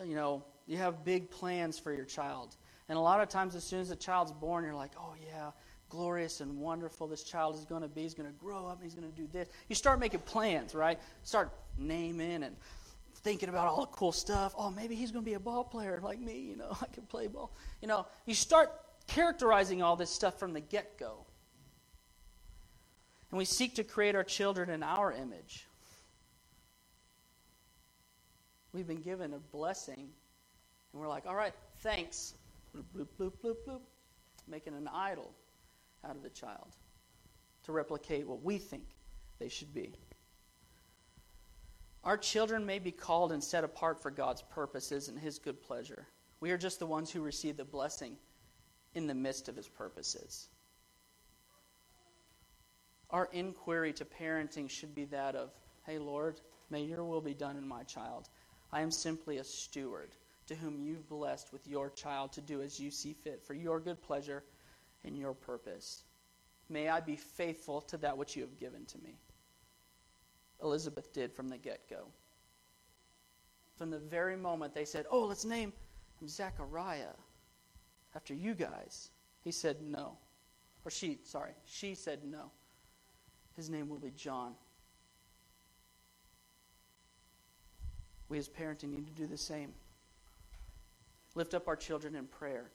[0.02, 2.56] You know, you have big plans for your child.
[2.88, 5.50] And a lot of times, as soon as the child's born, you're like, oh, yeah,
[5.88, 8.02] glorious and wonderful this child is going to be.
[8.02, 9.48] He's going to grow up and he's going to do this.
[9.68, 10.98] You start making plans, right?
[11.22, 12.56] Start naming and
[13.16, 14.54] thinking about all the cool stuff.
[14.56, 16.38] Oh, maybe he's going to be a ball player like me.
[16.38, 17.52] You know, I can play ball.
[17.82, 18.72] You know, you start
[19.06, 21.24] characterizing all this stuff from the get go.
[23.30, 25.66] And we seek to create our children in our image.
[28.72, 30.08] We've been given a blessing,
[30.92, 32.34] and we're like, all right, thanks.
[32.74, 33.80] Bloop, bloop, bloop, bloop, bloop.
[34.46, 35.30] Making an idol
[36.04, 36.76] out of the child
[37.64, 38.84] to replicate what we think
[39.38, 39.92] they should be.
[42.04, 46.06] Our children may be called and set apart for God's purposes and His good pleasure.
[46.40, 48.16] We are just the ones who receive the blessing
[48.94, 50.48] in the midst of His purposes.
[53.10, 55.50] Our inquiry to parenting should be that of,
[55.84, 56.40] Hey, Lord,
[56.70, 58.28] may your will be done in my child.
[58.72, 60.10] I am simply a steward
[60.46, 63.80] to whom you've blessed with your child to do as you see fit for your
[63.80, 64.44] good pleasure
[65.08, 66.04] and your purpose.
[66.68, 69.18] May I be faithful to that which you have given to me.
[70.62, 72.06] Elizabeth did from the get go.
[73.76, 75.72] From the very moment they said, Oh, let's name
[76.20, 77.14] him Zechariah
[78.14, 79.10] after you guys,
[79.42, 80.16] he said no.
[80.84, 82.50] Or she, sorry, she said no.
[83.56, 84.54] His name will be John.
[88.28, 89.72] We as parenting need to do the same.
[91.34, 92.70] Lift up our children in prayer.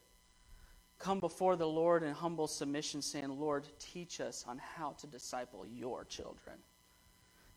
[1.03, 5.65] Come before the Lord in humble submission, saying, Lord, teach us on how to disciple
[5.67, 6.55] your children.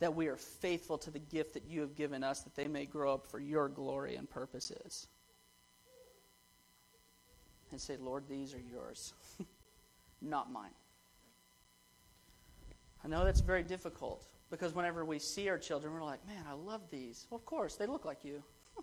[0.01, 2.87] That we are faithful to the gift that you have given us, that they may
[2.87, 5.07] grow up for your glory and purposes.
[7.71, 9.15] And say, Lord, these are yours,
[10.21, 10.75] not mine.
[13.05, 16.55] I know that's very difficult because whenever we see our children, we're like, man, I
[16.55, 17.29] love these.
[17.31, 18.43] Well, of course, they look like you.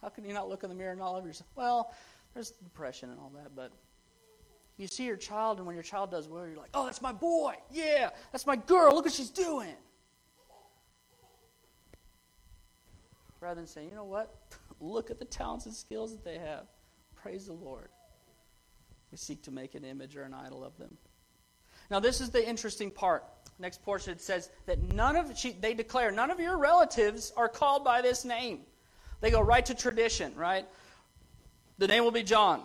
[0.00, 1.50] How can you not look in the mirror and all of yourself?
[1.54, 1.92] Well,
[2.34, 3.72] there's depression and all that, but
[4.76, 7.12] you see your child, and when your child does well, you're like, oh, that's my
[7.12, 7.54] boy.
[7.70, 8.94] Yeah, that's my girl.
[8.94, 9.74] Look what she's doing.
[13.40, 14.34] Rather than saying, you know what?
[14.80, 16.64] Look at the talents and skills that they have.
[17.14, 17.88] Praise the Lord.
[19.10, 20.96] We seek to make an image or an idol of them.
[21.90, 23.24] Now, this is the interesting part.
[23.58, 27.48] Next portion it says that none of she, they declare none of your relatives are
[27.48, 28.60] called by this name.
[29.20, 30.66] They go right to tradition, right?
[31.82, 32.62] The name will be John.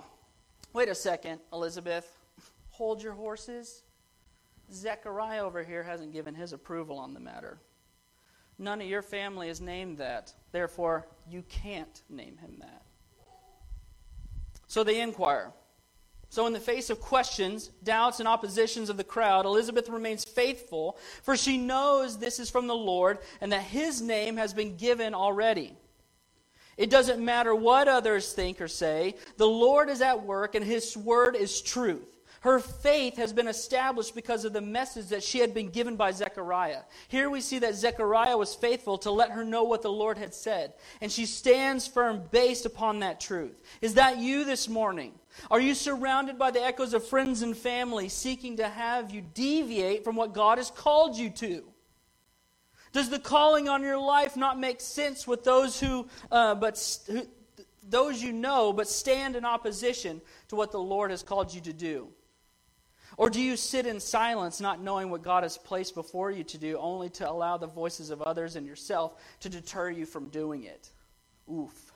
[0.74, 2.08] Wait a second, Elizabeth.
[2.70, 3.82] Hold your horses.
[4.72, 7.58] Zechariah over here hasn't given his approval on the matter.
[8.60, 10.36] None of your family is named that.
[10.52, 12.84] Therefore, you can't name him that.
[14.68, 15.52] So they inquire.
[16.30, 20.96] So, in the face of questions, doubts, and oppositions of the crowd, Elizabeth remains faithful,
[21.24, 25.16] for she knows this is from the Lord and that his name has been given
[25.16, 25.76] already.
[26.78, 30.96] It doesn't matter what others think or say, the Lord is at work and his
[30.96, 32.06] word is truth.
[32.42, 36.12] Her faith has been established because of the message that she had been given by
[36.12, 36.82] Zechariah.
[37.08, 40.34] Here we see that Zechariah was faithful to let her know what the Lord had
[40.34, 43.60] said, and she stands firm based upon that truth.
[43.82, 45.14] Is that you this morning?
[45.50, 50.04] Are you surrounded by the echoes of friends and family seeking to have you deviate
[50.04, 51.64] from what God has called you to?
[52.98, 57.28] Does the calling on your life not make sense with those who, uh, but who,
[57.88, 61.74] those you know, but stand in opposition to what the Lord has called you to
[61.74, 62.08] do?
[63.16, 66.58] Or do you sit in silence, not knowing what God has placed before you to
[66.58, 70.64] do, only to allow the voices of others and yourself to deter you from doing
[70.64, 70.90] it?
[71.54, 71.94] Oof.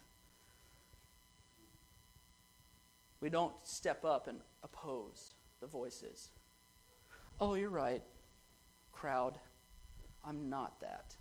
[3.21, 6.29] We don't step up and oppose the voices.
[7.39, 8.03] Oh, you're right,
[8.91, 9.39] crowd.
[10.25, 11.15] I'm not that.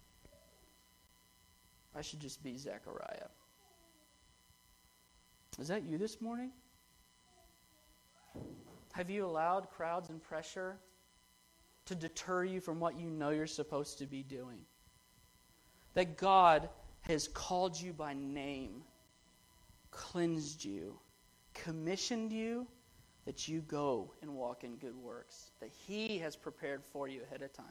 [1.95, 3.29] I should just be Zechariah.
[5.59, 6.53] Is that you this morning?
[8.93, 10.79] Have you allowed crowds and pressure
[11.87, 14.61] to deter you from what you know you're supposed to be doing?
[15.95, 16.69] that God
[17.03, 18.83] has called you by name,
[19.91, 20.99] cleansed you,
[21.55, 22.67] commissioned you,
[23.27, 27.43] that you go and walk in good works, that He has prepared for you ahead
[27.43, 27.67] of time.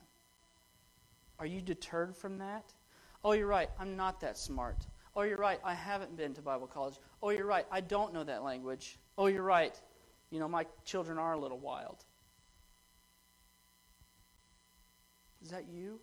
[1.40, 2.74] Are you deterred from that?
[3.24, 4.86] Oh, you're right, I'm not that smart.
[5.16, 6.96] Oh, you're right, I haven't been to Bible college.
[7.22, 9.00] Oh, you're right, I don't know that language.
[9.18, 9.80] Oh, you're right,
[10.30, 12.06] you know, my children are a little wild.
[15.42, 16.00] Is that you?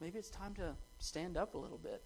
[0.00, 2.02] Maybe it's time to stand up a little bit.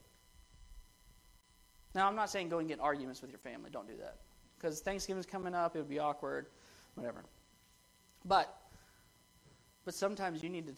[1.94, 3.70] Now, I'm not saying go and get arguments with your family.
[3.70, 4.16] Don't do that.
[4.58, 6.46] Because Thanksgiving's coming up, it would be awkward,
[6.94, 7.24] whatever.
[8.24, 8.52] But,
[9.84, 10.74] but sometimes you need to,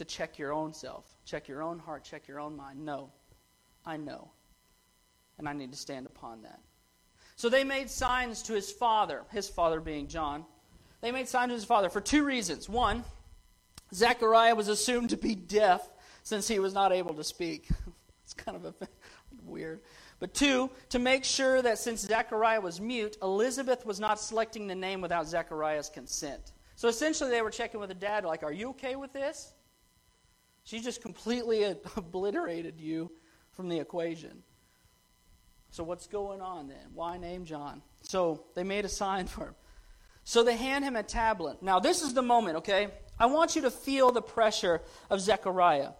[0.00, 2.82] to check your own self, check your own heart, check your own mind.
[2.82, 3.10] No,
[3.84, 4.30] I know.
[5.36, 6.60] And I need to stand upon that.
[7.36, 10.46] So they made signs to his father, his father being John.
[11.02, 12.66] They made signs to his father for two reasons.
[12.66, 13.04] One,
[13.92, 15.86] Zechariah was assumed to be deaf
[16.22, 17.68] since he was not able to speak.
[18.24, 18.88] it's kind of a,
[19.44, 19.80] weird.
[20.18, 24.74] But two, to make sure that since Zechariah was mute, Elizabeth was not selecting the
[24.74, 26.52] name without Zechariah's consent.
[26.74, 29.52] So essentially, they were checking with the dad, like, Are you okay with this?
[30.70, 31.64] She just completely
[31.96, 33.10] obliterated you
[33.50, 34.44] from the equation.
[35.72, 36.92] So, what's going on then?
[36.94, 37.82] Why name John?
[38.02, 39.54] So, they made a sign for him.
[40.22, 41.60] So, they hand him a tablet.
[41.60, 42.88] Now, this is the moment, okay?
[43.18, 45.90] I want you to feel the pressure of Zechariah.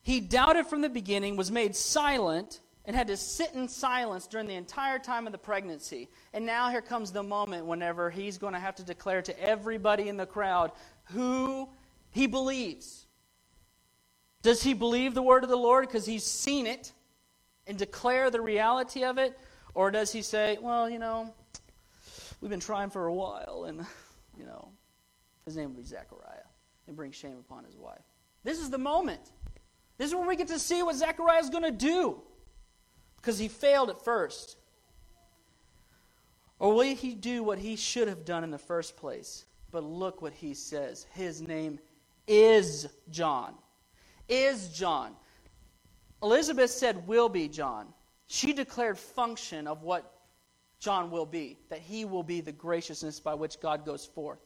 [0.00, 4.46] He doubted from the beginning, was made silent, and had to sit in silence during
[4.46, 6.08] the entire time of the pregnancy.
[6.32, 10.08] And now here comes the moment whenever he's going to have to declare to everybody
[10.08, 10.72] in the crowd
[11.12, 11.68] who
[12.10, 13.04] he believes.
[14.48, 16.94] Does he believe the word of the Lord because he's seen it
[17.66, 19.38] and declare the reality of it?
[19.74, 21.34] Or does he say, well, you know,
[22.40, 23.84] we've been trying for a while, and,
[24.38, 24.70] you know,
[25.44, 26.46] his name will be Zechariah,
[26.86, 28.00] and bring shame upon his wife?
[28.42, 29.20] This is the moment.
[29.98, 32.22] This is where we get to see what Zechariah is going to do
[33.16, 34.56] because he failed at first.
[36.58, 39.44] Or will he do what he should have done in the first place?
[39.72, 41.06] But look what he says.
[41.12, 41.78] His name
[42.26, 43.52] is John.
[44.28, 45.14] Is John.
[46.22, 47.88] Elizabeth said, will be John.
[48.26, 50.12] She declared function of what
[50.80, 54.38] John will be, that he will be the graciousness by which God goes forth.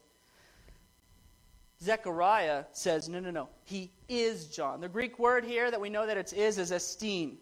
[1.81, 3.49] Zechariah says, no, no, no.
[3.65, 4.79] He is John.
[4.79, 7.37] The Greek word here that we know that it's is is estin.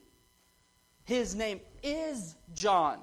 [1.04, 3.00] His name is John.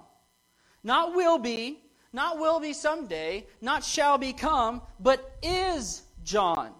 [0.82, 1.80] Not will be,
[2.12, 6.72] not will be someday, not shall become, but is John.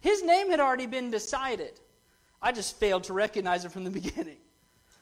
[0.00, 1.80] His name had already been decided.
[2.40, 4.38] I just failed to recognize it from the beginning.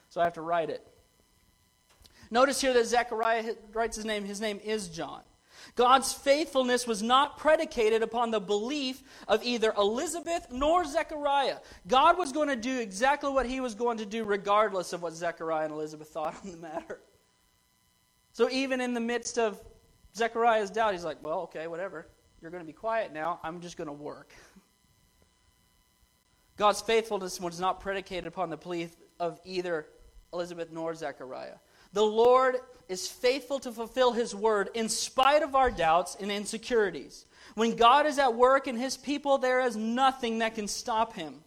[0.08, 0.86] So I have to write it.
[2.30, 4.24] Notice here that Zechariah writes his name.
[4.24, 5.22] His name is John.
[5.74, 11.58] God's faithfulness was not predicated upon the belief of either Elizabeth nor Zechariah.
[11.86, 15.12] God was going to do exactly what he was going to do, regardless of what
[15.12, 17.00] Zechariah and Elizabeth thought on the matter.
[18.32, 19.60] So even in the midst of
[20.14, 22.06] Zechariah's doubt, he's like, well, okay, whatever.
[22.40, 23.40] You're going to be quiet now.
[23.42, 24.32] I'm just going to work.
[26.56, 29.86] God's faithfulness was not predicated upon the belief of either
[30.32, 31.56] Elizabeth nor Zechariah.
[31.92, 32.56] The Lord
[32.88, 37.26] is faithful to fulfill his word in spite of our doubts and insecurities.
[37.54, 41.42] When God is at work in his people, there is nothing that can stop him.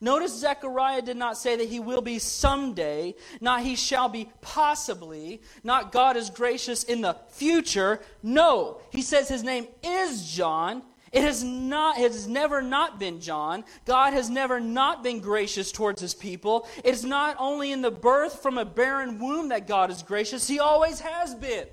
[0.00, 5.42] Notice Zechariah did not say that he will be someday, not he shall be possibly,
[5.64, 8.00] not God is gracious in the future.
[8.22, 13.20] No, he says his name is John, it has not it has never not been
[13.20, 13.64] John.
[13.84, 16.68] God has never not been gracious towards his people.
[16.84, 20.46] It is not only in the birth from a barren womb that God is gracious,
[20.46, 21.66] he always has been.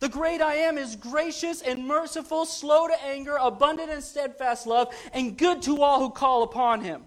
[0.00, 4.94] The great I am is gracious and merciful, slow to anger, abundant in steadfast love,
[5.12, 7.02] and good to all who call upon him.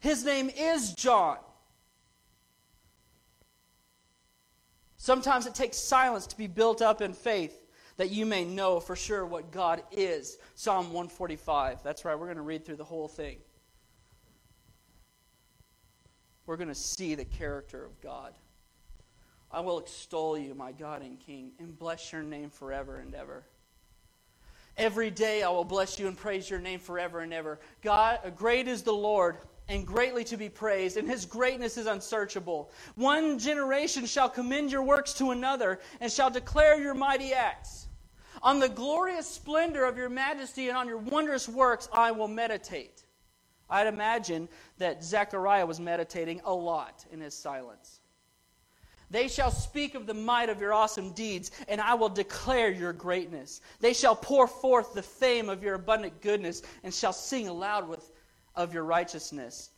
[0.00, 1.38] His name is John.
[4.96, 7.56] Sometimes it takes silence to be built up in faith
[7.98, 10.38] that you may know for sure what God is.
[10.54, 11.82] Psalm 145.
[11.82, 13.36] That's right, we're going to read through the whole thing.
[16.46, 18.32] We're going to see the character of God.
[19.50, 23.44] I will extol you, my God and King, and bless your name forever and ever.
[24.76, 27.58] Every day I will bless you and praise your name forever and ever.
[27.82, 29.38] God, great is the Lord
[29.68, 32.70] and greatly to be praised, and his greatness is unsearchable.
[32.94, 37.87] One generation shall commend your works to another, and shall declare your mighty acts.
[38.42, 43.04] On the glorious splendor of your majesty and on your wondrous works I will meditate.
[43.70, 48.00] I'd imagine that Zechariah was meditating a lot in his silence.
[49.10, 52.92] They shall speak of the might of your awesome deeds, and I will declare your
[52.92, 53.62] greatness.
[53.80, 58.10] They shall pour forth the fame of your abundant goodness, and shall sing aloud with
[58.54, 59.70] of your righteousness.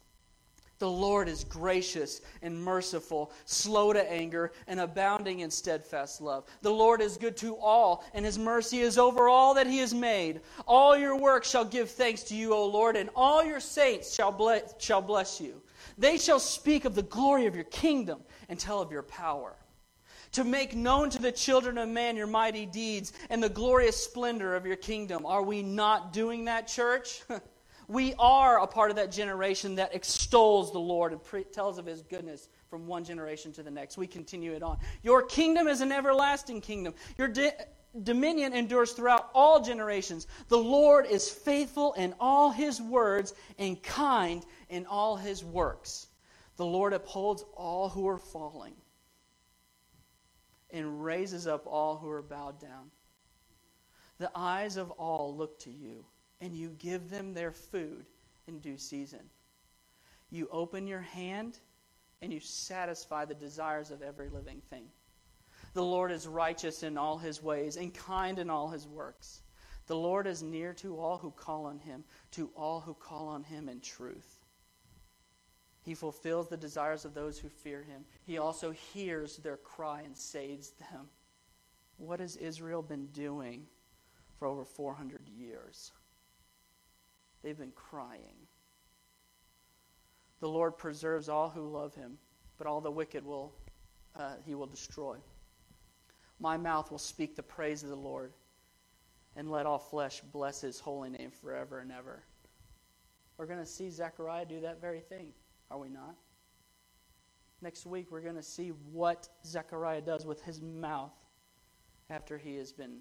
[0.80, 6.46] The Lord is gracious and merciful, slow to anger, and abounding in steadfast love.
[6.62, 9.92] The Lord is good to all, and his mercy is over all that he has
[9.92, 10.40] made.
[10.66, 14.32] All your works shall give thanks to you, O Lord, and all your saints shall
[14.32, 15.60] bless, shall bless you.
[15.98, 19.56] They shall speak of the glory of your kingdom and tell of your power.
[20.32, 24.56] To make known to the children of man your mighty deeds and the glorious splendor
[24.56, 25.26] of your kingdom.
[25.26, 27.22] Are we not doing that, church?
[27.90, 31.86] We are a part of that generation that extols the Lord and pre- tells of
[31.86, 33.98] his goodness from one generation to the next.
[33.98, 34.78] We continue it on.
[35.02, 36.94] Your kingdom is an everlasting kingdom.
[37.18, 37.50] Your di-
[38.04, 40.28] dominion endures throughout all generations.
[40.46, 46.06] The Lord is faithful in all his words and kind in all his works.
[46.58, 48.74] The Lord upholds all who are falling
[50.70, 52.92] and raises up all who are bowed down.
[54.18, 56.04] The eyes of all look to you
[56.40, 58.06] and you give them their food
[58.46, 59.20] in due season.
[60.30, 61.58] You open your hand
[62.22, 64.84] and you satisfy the desires of every living thing.
[65.72, 69.42] The Lord is righteous in all his ways and kind in all his works.
[69.86, 73.42] The Lord is near to all who call on him, to all who call on
[73.42, 74.40] him in truth.
[75.82, 78.04] He fulfills the desires of those who fear him.
[78.24, 81.08] He also hears their cry and saves them.
[81.96, 83.66] What has Israel been doing
[84.38, 85.92] for over 400 years?
[87.42, 88.36] They've been crying.
[90.40, 92.18] The Lord preserves all who love him,
[92.58, 93.52] but all the wicked will
[94.16, 95.16] uh, he will destroy.
[96.40, 98.32] My mouth will speak the praise of the Lord,
[99.36, 102.22] and let all flesh bless his holy name forever and ever.
[103.36, 105.32] We're going to see Zechariah do that very thing,
[105.70, 106.16] are we not?
[107.62, 111.14] Next week, we're going to see what Zechariah does with his mouth
[112.08, 112.98] after he has been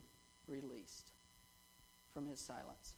[0.47, 1.11] released
[2.13, 2.95] from his silence.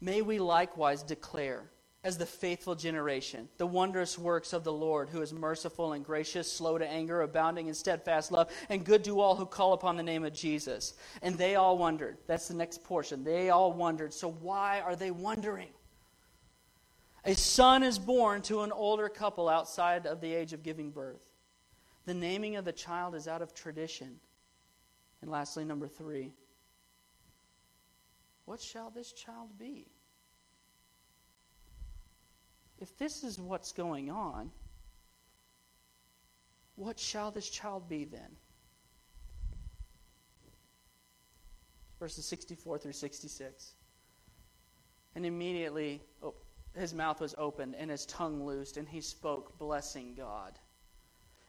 [0.00, 1.70] May we likewise declare,
[2.04, 6.50] as the faithful generation, the wondrous works of the Lord, who is merciful and gracious,
[6.50, 10.02] slow to anger, abounding in steadfast love, and good to all who call upon the
[10.02, 10.94] name of Jesus.
[11.22, 12.18] And they all wondered.
[12.28, 13.24] That's the next portion.
[13.24, 14.14] They all wondered.
[14.14, 15.70] So, why are they wondering?
[17.24, 21.34] A son is born to an older couple outside of the age of giving birth.
[22.06, 24.20] The naming of the child is out of tradition.
[25.20, 26.32] And lastly, number three,
[28.48, 29.84] what shall this child be?
[32.78, 34.50] If this is what's going on,
[36.76, 38.30] what shall this child be then?
[42.00, 43.74] Verses 64 through 66.
[45.14, 46.32] And immediately oh,
[46.74, 50.58] his mouth was opened and his tongue loosed, and he spoke, blessing God.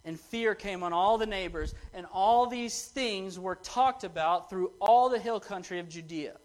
[0.03, 4.73] And fear came on all the neighbors, and all these things were talked about through
[4.81, 6.35] all the hill country of Judea.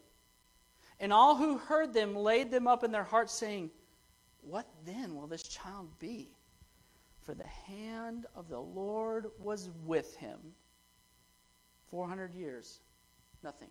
[0.99, 3.69] And all who heard them laid them up in their hearts, saying,
[4.41, 6.29] What then will this child be?
[7.21, 10.39] For the hand of the Lord was with him.
[11.89, 12.79] 400 years,
[13.43, 13.69] nothing.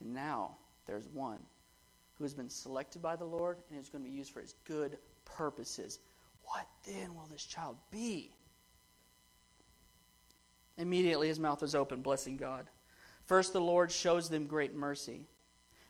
[0.00, 1.38] And now there's one
[2.14, 4.54] who has been selected by the Lord and is going to be used for his
[4.64, 6.00] good purposes.
[6.44, 8.34] What then will this child be?
[10.76, 12.66] Immediately his mouth was open, blessing God.
[13.24, 15.26] First, the Lord shows them great mercy.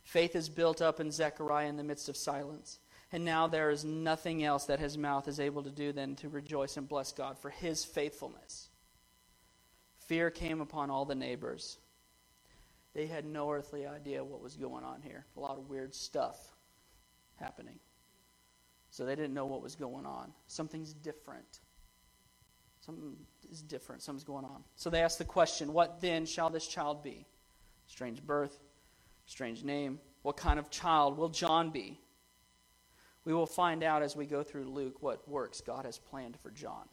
[0.02, 2.78] Faith is built up in Zechariah in the midst of silence.
[3.12, 6.28] And now there is nothing else that his mouth is able to do than to
[6.28, 8.68] rejoice and bless God for his faithfulness.
[9.98, 11.78] Fear came upon all the neighbors.
[12.94, 15.26] They had no earthly idea what was going on here.
[15.36, 16.36] A lot of weird stuff
[17.36, 17.78] happening.
[18.90, 20.32] So they didn't know what was going on.
[20.46, 21.60] Something's different.
[22.80, 23.16] Something
[23.50, 24.02] is different.
[24.02, 24.64] Something's going on.
[24.74, 27.26] So they asked the question What then shall this child be?
[27.86, 28.58] Strange birth,
[29.30, 30.00] Strange name.
[30.22, 32.00] What kind of child will John be?
[33.24, 36.50] We will find out as we go through Luke what works God has planned for
[36.50, 36.88] John.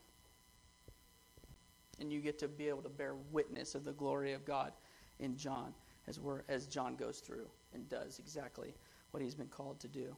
[1.99, 4.73] And you get to be able to bear witness of the glory of God
[5.17, 5.73] in John
[6.05, 8.75] as, we're, as John goes through and does exactly
[9.09, 10.15] what he's been called to do.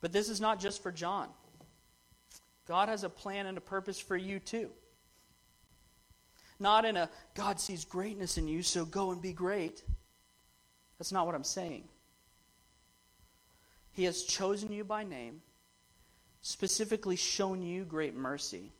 [0.00, 1.28] But this is not just for John.
[2.66, 4.70] God has a plan and a purpose for you too.
[6.58, 9.84] Not in a God sees greatness in you, so go and be great.
[11.00, 11.84] That's not what I'm saying.
[13.92, 15.40] He has chosen you by name,
[16.42, 18.70] specifically shown you great mercy.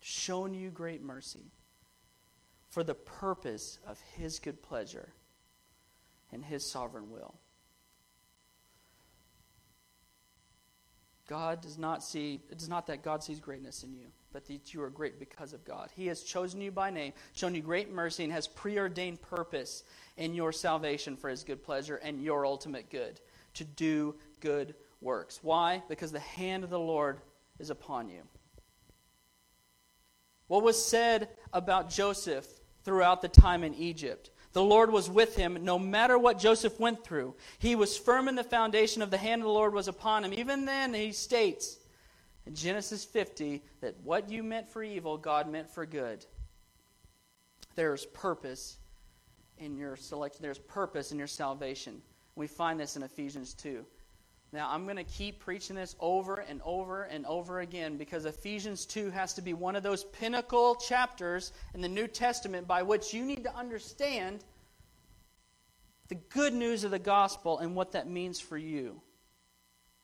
[0.00, 1.46] Shown you great mercy
[2.68, 5.08] for the purpose of His good pleasure
[6.30, 7.36] and His sovereign will.
[11.28, 14.72] God does not see, it is not that God sees greatness in you, but that
[14.72, 15.90] you are great because of God.
[15.94, 19.84] He has chosen you by name, shown you great mercy, and has preordained purpose
[20.16, 23.20] in your salvation for his good pleasure and your ultimate good,
[23.54, 25.40] to do good works.
[25.42, 25.82] Why?
[25.88, 27.20] Because the hand of the Lord
[27.58, 28.22] is upon you.
[30.46, 32.46] What was said about Joseph
[32.84, 34.30] throughout the time in Egypt?
[34.52, 37.34] The Lord was with him no matter what Joseph went through.
[37.58, 40.32] He was firm in the foundation of the hand of the Lord was upon him.
[40.32, 41.78] Even then, he states
[42.46, 46.24] in Genesis 50 that what you meant for evil, God meant for good.
[47.74, 48.78] There's purpose
[49.58, 52.00] in your selection, there's purpose in your salvation.
[52.34, 53.84] We find this in Ephesians 2.
[54.50, 58.86] Now, I'm going to keep preaching this over and over and over again because Ephesians
[58.86, 63.12] 2 has to be one of those pinnacle chapters in the New Testament by which
[63.12, 64.44] you need to understand
[66.08, 69.02] the good news of the gospel and what that means for you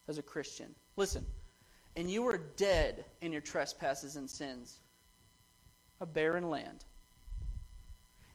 [0.08, 0.74] as a Christian.
[0.96, 1.24] Listen,
[1.96, 4.80] and you were dead in your trespasses and sins,
[6.02, 6.84] a barren land,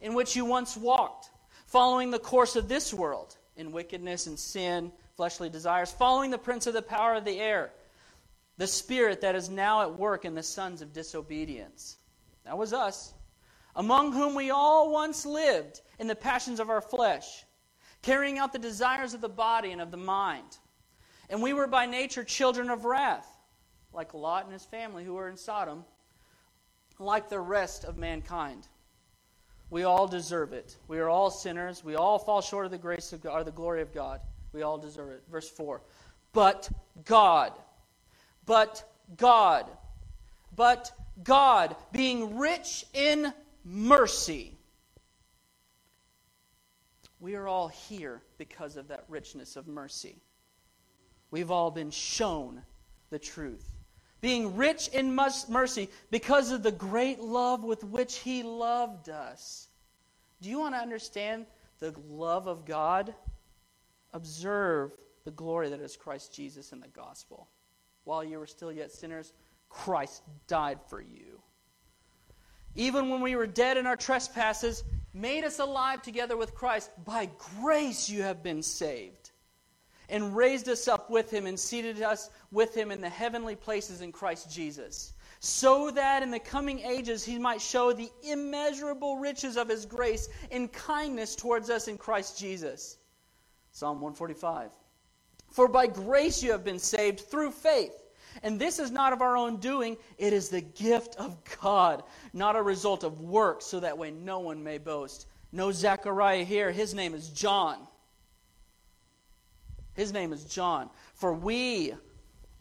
[0.01, 1.29] in which you once walked,
[1.67, 6.65] following the course of this world in wickedness and sin fleshly desires, following the prince
[6.65, 7.73] of the power of the air,
[8.55, 11.97] the spirit that is now at work in the sons of disobedience.
[12.45, 13.13] That was us,
[13.75, 17.43] among whom we all once lived in the passions of our flesh,
[18.01, 20.57] carrying out the desires of the body and of the mind.
[21.29, 23.27] And we were by nature children of wrath,
[23.91, 25.83] like Lot and his family who were in Sodom,
[26.97, 28.69] like the rest of mankind.
[29.69, 30.77] We all deserve it.
[30.87, 31.83] We are all sinners.
[31.83, 34.21] We all fall short of the grace of God, or the glory of God.
[34.53, 35.23] We all deserve it.
[35.31, 35.81] Verse 4.
[36.33, 36.69] But
[37.05, 37.53] God,
[38.45, 38.83] but
[39.17, 39.69] God,
[40.55, 40.91] but
[41.23, 43.33] God, being rich in
[43.63, 44.57] mercy.
[47.19, 50.15] We are all here because of that richness of mercy.
[51.31, 52.61] We've all been shown
[53.09, 53.75] the truth.
[54.21, 59.67] Being rich in mercy because of the great love with which He loved us.
[60.41, 61.45] Do you want to understand
[61.79, 63.13] the love of God?
[64.13, 64.91] Observe
[65.25, 67.49] the glory that is Christ Jesus in the gospel.
[68.03, 69.33] While you were still yet sinners,
[69.69, 71.41] Christ died for you.
[72.75, 74.83] Even when we were dead in our trespasses,
[75.13, 76.91] made us alive together with Christ.
[77.03, 77.29] By
[77.61, 79.31] grace you have been saved.
[80.07, 84.01] And raised us up with him and seated us with him in the heavenly places
[84.01, 85.13] in Christ Jesus.
[85.39, 90.27] So that in the coming ages he might show the immeasurable riches of his grace
[90.49, 92.97] in kindness towards us in Christ Jesus.
[93.71, 94.71] Psalm 145.
[95.51, 97.93] For by grace you have been saved through faith.
[98.43, 102.55] And this is not of our own doing, it is the gift of God, not
[102.55, 105.25] a result of works, so that way no one may boast.
[105.51, 107.79] No Zechariah here, his name is John.
[109.95, 110.89] His name is John.
[111.15, 111.93] For we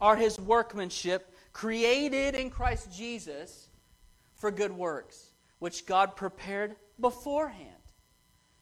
[0.01, 3.69] are his workmanship, created in Christ Jesus
[4.35, 7.69] for good works, which God prepared beforehand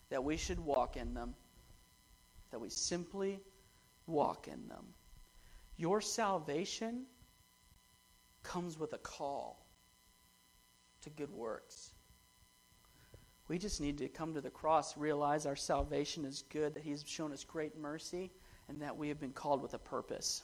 [0.09, 1.35] that we should walk in them
[2.51, 3.39] that we simply
[4.05, 4.85] walk in them.
[5.77, 7.05] Your salvation
[8.43, 9.65] comes with a call
[11.01, 11.91] to good works.
[13.47, 17.03] We just need to come to the cross, realize our salvation is good, that He's
[17.07, 18.31] shown us great mercy,
[18.67, 20.43] and that we have been called with a purpose.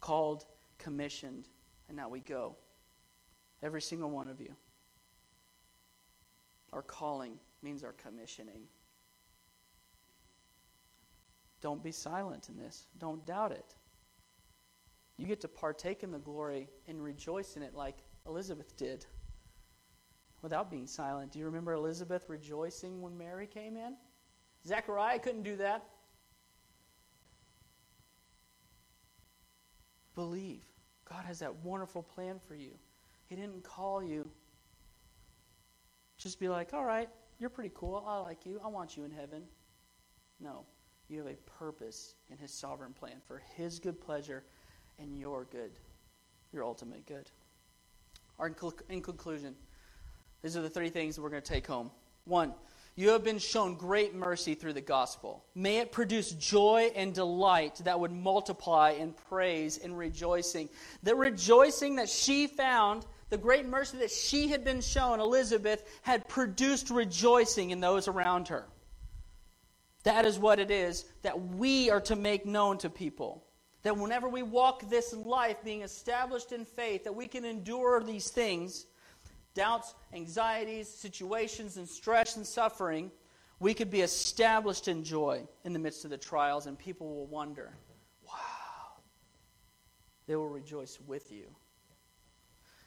[0.00, 0.44] Called,
[0.78, 1.48] commissioned,
[1.88, 2.56] and now we go.
[3.62, 4.54] Every single one of you.
[6.72, 8.62] Our calling means our commissioning.
[11.66, 12.86] Don't be silent in this.
[13.00, 13.74] Don't doubt it.
[15.16, 19.04] You get to partake in the glory and rejoice in it like Elizabeth did
[20.42, 21.32] without being silent.
[21.32, 23.96] Do you remember Elizabeth rejoicing when Mary came in?
[24.64, 25.82] Zechariah couldn't do that.
[30.14, 30.62] Believe.
[31.04, 32.78] God has that wonderful plan for you.
[33.26, 34.30] He didn't call you.
[36.16, 37.08] Just be like, all right,
[37.40, 38.04] you're pretty cool.
[38.06, 38.60] I like you.
[38.64, 39.42] I want you in heaven.
[40.38, 40.64] No.
[41.08, 44.44] You have a purpose in His sovereign plan for His good pleasure
[44.98, 45.70] and your good,
[46.52, 47.30] your ultimate good.
[48.38, 48.52] Our,
[48.88, 49.54] in conclusion,
[50.42, 51.90] these are the three things we're going to take home.
[52.24, 52.54] One,
[52.96, 55.44] you have been shown great mercy through the gospel.
[55.54, 60.70] May it produce joy and delight that would multiply in praise and rejoicing.
[61.02, 66.26] The rejoicing that she found, the great mercy that she had been shown, Elizabeth, had
[66.26, 68.66] produced rejoicing in those around her.
[70.06, 73.42] That is what it is that we are to make known to people.
[73.82, 78.30] That whenever we walk this life being established in faith, that we can endure these
[78.30, 78.86] things
[79.54, 83.10] doubts, anxieties, situations, and stress and suffering
[83.58, 87.26] we could be established in joy in the midst of the trials, and people will
[87.26, 87.72] wonder,
[88.24, 89.00] wow,
[90.28, 91.46] they will rejoice with you.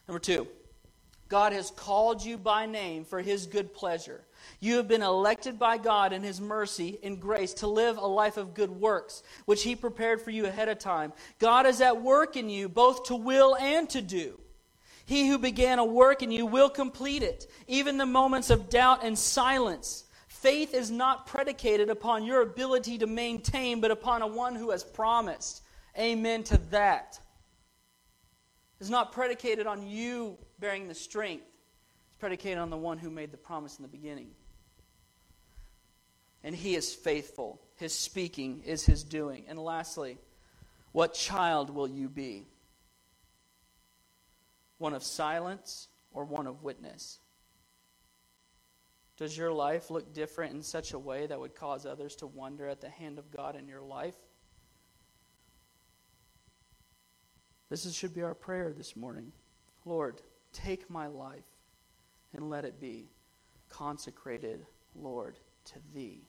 [0.08, 0.48] Number two,
[1.28, 4.24] God has called you by name for his good pleasure.
[4.60, 8.38] You have been elected by God in his mercy and grace to live a life
[8.38, 11.14] of good works, which he prepared for you ahead of time.
[11.40, 14.40] God is at work in you, both to will and to do.
[15.06, 19.04] He who began a work in you will complete it, even the moments of doubt
[19.04, 20.04] and silence.
[20.28, 24.84] Faith is not predicated upon your ability to maintain, but upon a one who has
[24.84, 25.64] promised.
[25.98, 27.20] Amen to that.
[28.80, 31.46] It's not predicated on you bearing the strength,
[32.20, 34.32] predicated on the one who made the promise in the beginning.
[36.44, 37.62] And he is faithful.
[37.76, 39.46] His speaking is his doing.
[39.48, 40.18] And lastly,
[40.92, 42.48] what child will you be?
[44.78, 47.20] One of silence or one of witness?
[49.18, 52.68] Does your life look different in such a way that would cause others to wonder
[52.68, 54.16] at the hand of God in your life?
[57.70, 59.34] This should be our prayer this morning.
[59.86, 60.22] Lord,
[60.54, 61.44] take my life
[62.40, 63.10] and let it be
[63.68, 64.66] consecrated,
[64.96, 66.22] Lord, to Thee.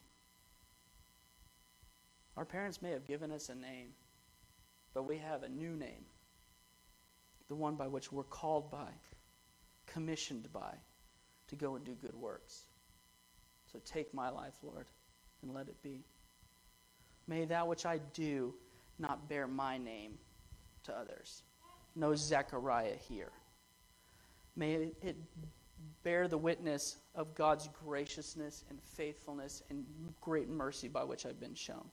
[2.37, 3.91] Our parents may have given us a name,
[4.93, 6.05] but we have a new name,
[7.49, 8.89] the one by which we're called by,
[9.87, 10.75] commissioned by,
[11.47, 12.65] to go and do good works.
[13.71, 14.87] So take my life, Lord,
[15.43, 16.03] and let it be.
[17.29, 18.53] May that which I do
[18.99, 20.19] not bear my name
[20.87, 21.45] to others.
[21.95, 23.31] No Zechariah here.
[24.57, 25.17] May it
[26.03, 29.85] bear the witness of God's graciousness and faithfulness and
[30.21, 31.85] great mercy by which I've been shown.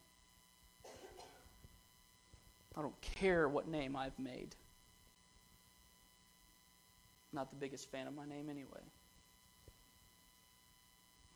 [2.76, 4.56] I don't care what name I've made.
[7.34, 8.82] Not the biggest fan of my name anyway.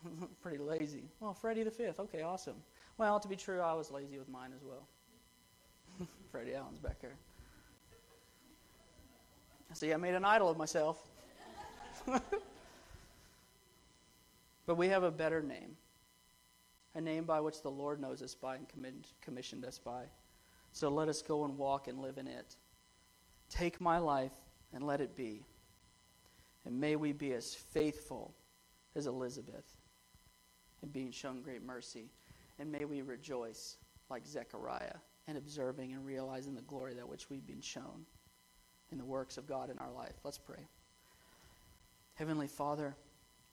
[0.41, 1.03] Pretty lazy.
[1.19, 1.99] Well, Freddie the Fifth.
[1.99, 2.55] Okay, awesome.
[2.97, 4.87] Well, to be true, I was lazy with mine as well.
[6.31, 7.15] Freddie Allen's back there.
[9.73, 11.10] See, I made an idol of myself.
[14.65, 15.77] but we have a better name,
[16.95, 18.67] a name by which the Lord knows us by and
[19.21, 20.03] commissioned us by.
[20.71, 22.55] So let us go and walk and live in it.
[23.49, 24.31] Take my life
[24.73, 25.43] and let it be.
[26.65, 28.33] And may we be as faithful
[28.95, 29.75] as Elizabeth
[30.83, 32.09] in being shown great mercy.
[32.59, 33.77] And may we rejoice
[34.09, 34.95] like Zechariah
[35.27, 38.05] in observing and realizing the glory that which we've been shown
[38.91, 40.13] in the works of God in our life.
[40.23, 40.67] Let's pray.
[42.15, 42.95] Heavenly Father,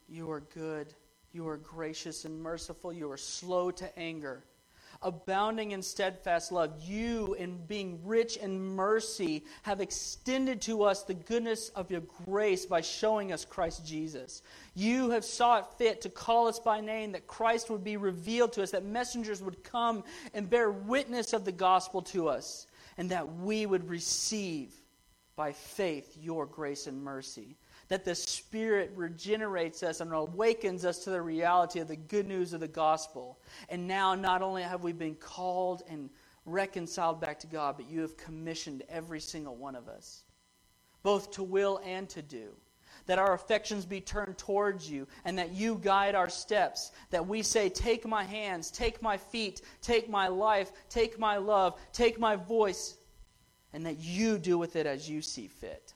[0.09, 0.95] you are good.
[1.33, 2.93] You are gracious and merciful.
[2.93, 4.45] You are slow to anger,
[5.03, 6.83] abounding in steadfast love.
[6.83, 12.67] You, in being rich in mercy, have extended to us the goodness of your grace
[12.67, 14.43] by showing us Christ Jesus.
[14.75, 18.63] You have sought fit to call us by name, that Christ would be revealed to
[18.63, 20.05] us, that messengers would come
[20.35, 24.75] and bear witness of the gospel to us, and that we would receive
[25.37, 27.57] by faith your grace and mercy.
[27.89, 32.53] That the Spirit regenerates us and awakens us to the reality of the good news
[32.53, 33.39] of the gospel.
[33.69, 36.11] And now, not only have we been called and
[36.45, 40.25] reconciled back to God, but you have commissioned every single one of us,
[41.03, 42.51] both to will and to do.
[43.07, 46.93] That our affections be turned towards you, and that you guide our steps.
[47.11, 51.81] That we say, Take my hands, take my feet, take my life, take my love,
[51.93, 52.97] take my voice,
[53.73, 55.95] and that you do with it as you see fit.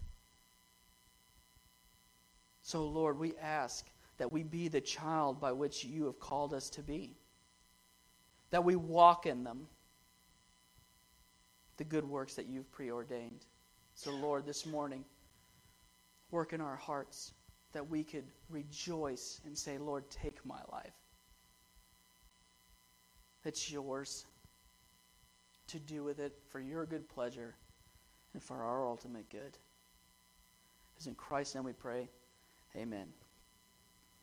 [2.62, 3.86] So, Lord, we ask
[4.18, 7.16] that we be the child by which you have called us to be,
[8.50, 9.66] that we walk in them,
[11.76, 13.44] the good works that you've preordained.
[13.94, 15.04] So, Lord, this morning,
[16.30, 17.32] work in our hearts
[17.72, 20.94] that we could rejoice and say, Lord, take my life.
[23.44, 24.24] It's yours
[25.68, 27.56] to do with it for your good pleasure
[28.34, 29.58] and for our ultimate good.
[30.98, 32.08] As in Christ's name we pray,
[32.76, 33.21] amen.